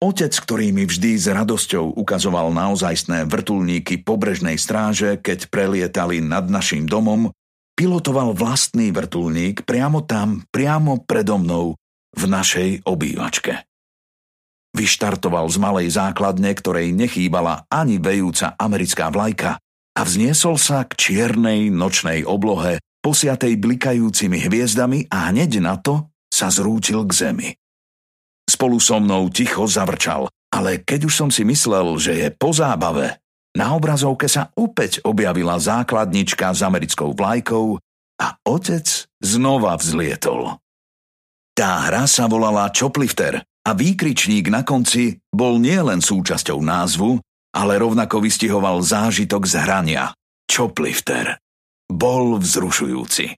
Otec, 0.00 0.32
ktorý 0.32 0.72
mi 0.72 0.88
vždy 0.88 1.20
s 1.20 1.28
radosťou 1.28 2.00
ukazoval 2.00 2.48
naozajstné 2.56 3.28
vrtulníky 3.28 4.00
pobrežnej 4.00 4.56
stráže, 4.56 5.20
keď 5.20 5.52
prelietali 5.52 6.24
nad 6.24 6.48
našim 6.48 6.88
domom, 6.88 7.28
pilotoval 7.80 8.36
vlastný 8.36 8.92
vrtulník 8.92 9.64
priamo 9.64 10.04
tam, 10.04 10.44
priamo 10.52 11.00
predo 11.08 11.40
mnou, 11.40 11.72
v 12.12 12.22
našej 12.28 12.84
obývačke. 12.84 13.64
Vyštartoval 14.76 15.48
z 15.48 15.56
malej 15.56 15.88
základne, 15.96 16.52
ktorej 16.52 16.92
nechýbala 16.92 17.64
ani 17.72 17.96
vejúca 17.96 18.52
americká 18.60 19.08
vlajka 19.08 19.56
a 19.96 20.00
vzniesol 20.04 20.60
sa 20.60 20.84
k 20.84 20.92
čiernej 20.92 21.72
nočnej 21.72 22.28
oblohe, 22.28 22.84
posiatej 23.00 23.56
blikajúcimi 23.56 24.44
hviezdami 24.44 25.08
a 25.08 25.32
hneď 25.32 25.64
na 25.64 25.80
to 25.80 26.12
sa 26.28 26.52
zrútil 26.52 27.08
k 27.08 27.12
zemi. 27.16 27.48
Spolu 28.44 28.76
so 28.76 29.00
mnou 29.00 29.32
ticho 29.32 29.64
zavrčal, 29.64 30.28
ale 30.52 30.84
keď 30.84 31.08
už 31.08 31.14
som 31.16 31.30
si 31.32 31.48
myslel, 31.48 31.96
že 31.96 32.12
je 32.12 32.28
po 32.28 32.52
zábave, 32.52 33.16
na 33.56 33.74
obrazovke 33.74 34.30
sa 34.30 34.54
opäť 34.54 35.02
objavila 35.02 35.58
základnička 35.58 36.54
s 36.54 36.60
americkou 36.62 37.14
vlajkou 37.14 37.78
a 38.20 38.26
otec 38.46 38.86
znova 39.18 39.74
vzlietol. 39.80 40.60
Tá 41.56 41.90
hra 41.90 42.06
sa 42.06 42.30
volala 42.30 42.70
Choplifter 42.70 43.42
a 43.42 43.70
výkričník 43.74 44.48
na 44.48 44.62
konci 44.62 45.18
bol 45.34 45.58
nielen 45.58 46.00
súčasťou 46.00 46.62
názvu, 46.62 47.20
ale 47.50 47.72
rovnako 47.82 48.22
vystihoval 48.22 48.80
zážitok 48.80 49.42
z 49.44 49.54
hrania. 49.58 50.14
Choplifter. 50.46 51.36
Bol 51.90 52.38
vzrušujúci. 52.38 53.34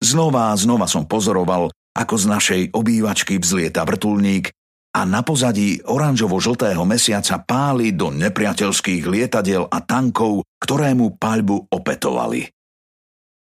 Znova 0.00 0.54
a 0.54 0.58
znova 0.58 0.86
som 0.86 1.04
pozoroval, 1.04 1.68
ako 1.92 2.14
z 2.16 2.24
našej 2.30 2.62
obývačky 2.72 3.36
vzlieta 3.42 3.82
vrtulník 3.82 4.54
a 4.90 5.06
na 5.06 5.22
pozadí 5.22 5.78
oranžovo-žltého 5.86 6.82
mesiaca 6.82 7.38
páli 7.38 7.94
do 7.94 8.10
nepriateľských 8.10 9.06
lietadiel 9.06 9.70
a 9.70 9.78
tankov, 9.78 10.42
ktoré 10.58 10.94
mu 10.98 11.14
paľbu 11.14 11.70
opetovali. 11.70 12.50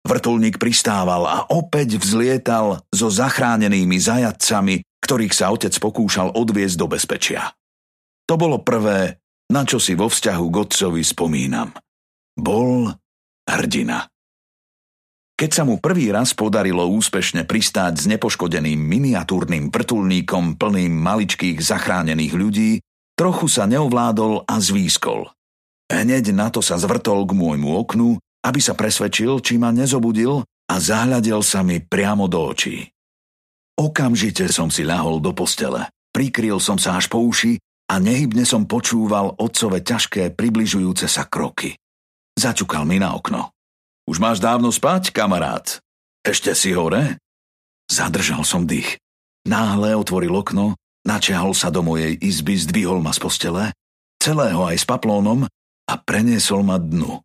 Vrtulník 0.02 0.58
pristával 0.58 1.26
a 1.26 1.38
opäť 1.50 1.98
vzlietal 1.98 2.82
so 2.90 3.06
zachránenými 3.10 3.98
zajadcami, 3.98 4.82
ktorých 5.02 5.34
sa 5.34 5.54
otec 5.54 5.74
pokúšal 5.78 6.34
odviezť 6.34 6.76
do 6.78 6.86
bezpečia. 6.90 7.54
To 8.26 8.34
bolo 8.38 8.62
prvé, 8.62 9.18
na 9.50 9.62
čo 9.66 9.78
si 9.82 9.98
vo 9.98 10.06
vzťahu 10.10 10.44
k 10.46 10.56
spomínam. 11.02 11.74
Bol 12.38 12.90
hrdina. 13.46 14.11
Keď 15.42 15.50
sa 15.50 15.66
mu 15.66 15.82
prvý 15.82 16.14
raz 16.14 16.38
podarilo 16.38 16.86
úspešne 16.86 17.42
pristáť 17.42 17.98
s 17.98 18.04
nepoškodeným 18.06 18.78
miniatúrnym 18.78 19.74
vrtulníkom 19.74 20.54
plným 20.54 20.94
maličkých 20.94 21.58
zachránených 21.58 22.34
ľudí, 22.38 22.70
trochu 23.18 23.50
sa 23.50 23.66
neovládol 23.66 24.46
a 24.46 24.54
zvýskol. 24.62 25.26
Hneď 25.90 26.30
na 26.30 26.54
to 26.54 26.62
sa 26.62 26.78
zvrtol 26.78 27.26
k 27.26 27.34
môjmu 27.34 27.74
oknu 27.74 28.22
aby 28.42 28.58
sa 28.58 28.74
presvedčil, 28.74 29.38
či 29.38 29.54
ma 29.56 29.70
nezobudil 29.70 30.42
a 30.42 30.74
zahľadil 30.74 31.40
sa 31.46 31.62
mi 31.62 31.78
priamo 31.78 32.26
do 32.26 32.42
očí. 32.50 32.82
Okamžite 33.78 34.50
som 34.50 34.68
si 34.68 34.82
ľahol 34.84 35.22
do 35.22 35.32
postele, 35.32 35.88
prikryl 36.12 36.58
som 36.58 36.76
sa 36.76 36.98
až 36.98 37.08
po 37.08 37.22
uši 37.22 37.56
a 37.88 38.02
nehybne 38.02 38.42
som 38.42 38.66
počúval 38.66 39.38
otcove 39.38 39.80
ťažké 39.80 40.34
približujúce 40.34 41.06
sa 41.06 41.24
kroky. 41.24 41.78
Začukal 42.36 42.84
mi 42.84 42.98
na 42.98 43.14
okno. 43.14 43.51
Už 44.06 44.18
máš 44.18 44.42
dávno 44.42 44.74
spať, 44.74 45.14
kamarát? 45.14 45.78
Ešte 46.26 46.54
si 46.58 46.74
hore? 46.74 47.22
Zadržal 47.86 48.42
som 48.42 48.66
dých. 48.66 48.98
Náhle 49.46 49.94
otvoril 49.94 50.34
okno, 50.34 50.78
načiahol 51.06 51.54
sa 51.54 51.70
do 51.70 51.82
mojej 51.82 52.14
izby, 52.18 52.58
zdvihol 52.58 53.02
ma 53.02 53.10
z 53.14 53.18
postele, 53.22 53.64
celého 54.22 54.62
aj 54.62 54.76
s 54.78 54.86
paplónom 54.86 55.46
a 55.86 55.94
preniesol 55.98 56.62
ma 56.62 56.78
dnu. 56.78 57.22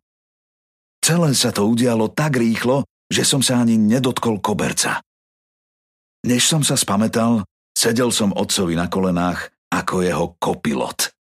Celé 0.98 1.30
sa 1.34 1.54
to 1.54 1.66
udialo 1.66 2.10
tak 2.10 2.38
rýchlo, 2.38 2.82
že 3.08 3.22
som 3.22 3.40
sa 3.40 3.62
ani 3.62 3.78
nedotkol 3.78 4.42
koberca. 4.42 5.00
Než 6.26 6.50
som 6.50 6.66
sa 6.66 6.74
spametal, 6.74 7.46
sedel 7.72 8.10
som 8.10 8.34
otcovi 8.34 8.74
na 8.74 8.90
kolenách 8.90 9.54
ako 9.70 9.94
jeho 10.02 10.26
kopilot. 10.42 11.14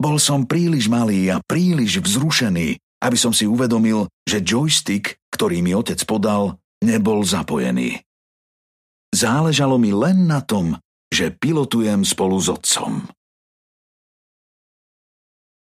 Bol 0.00 0.16
som 0.16 0.48
príliš 0.48 0.88
malý 0.88 1.28
a 1.28 1.42
príliš 1.44 2.00
vzrušený, 2.00 2.80
aby 3.00 3.16
som 3.16 3.32
si 3.32 3.48
uvedomil, 3.48 4.08
že 4.28 4.44
joystick, 4.44 5.16
ktorý 5.32 5.64
mi 5.64 5.72
otec 5.72 6.00
podal, 6.04 6.60
nebol 6.84 7.24
zapojený. 7.24 8.04
Záležalo 9.10 9.76
mi 9.80 9.90
len 9.90 10.30
na 10.30 10.44
tom, 10.44 10.78
že 11.10 11.34
pilotujem 11.34 12.06
spolu 12.06 12.38
s 12.38 12.46
otcom. 12.46 13.10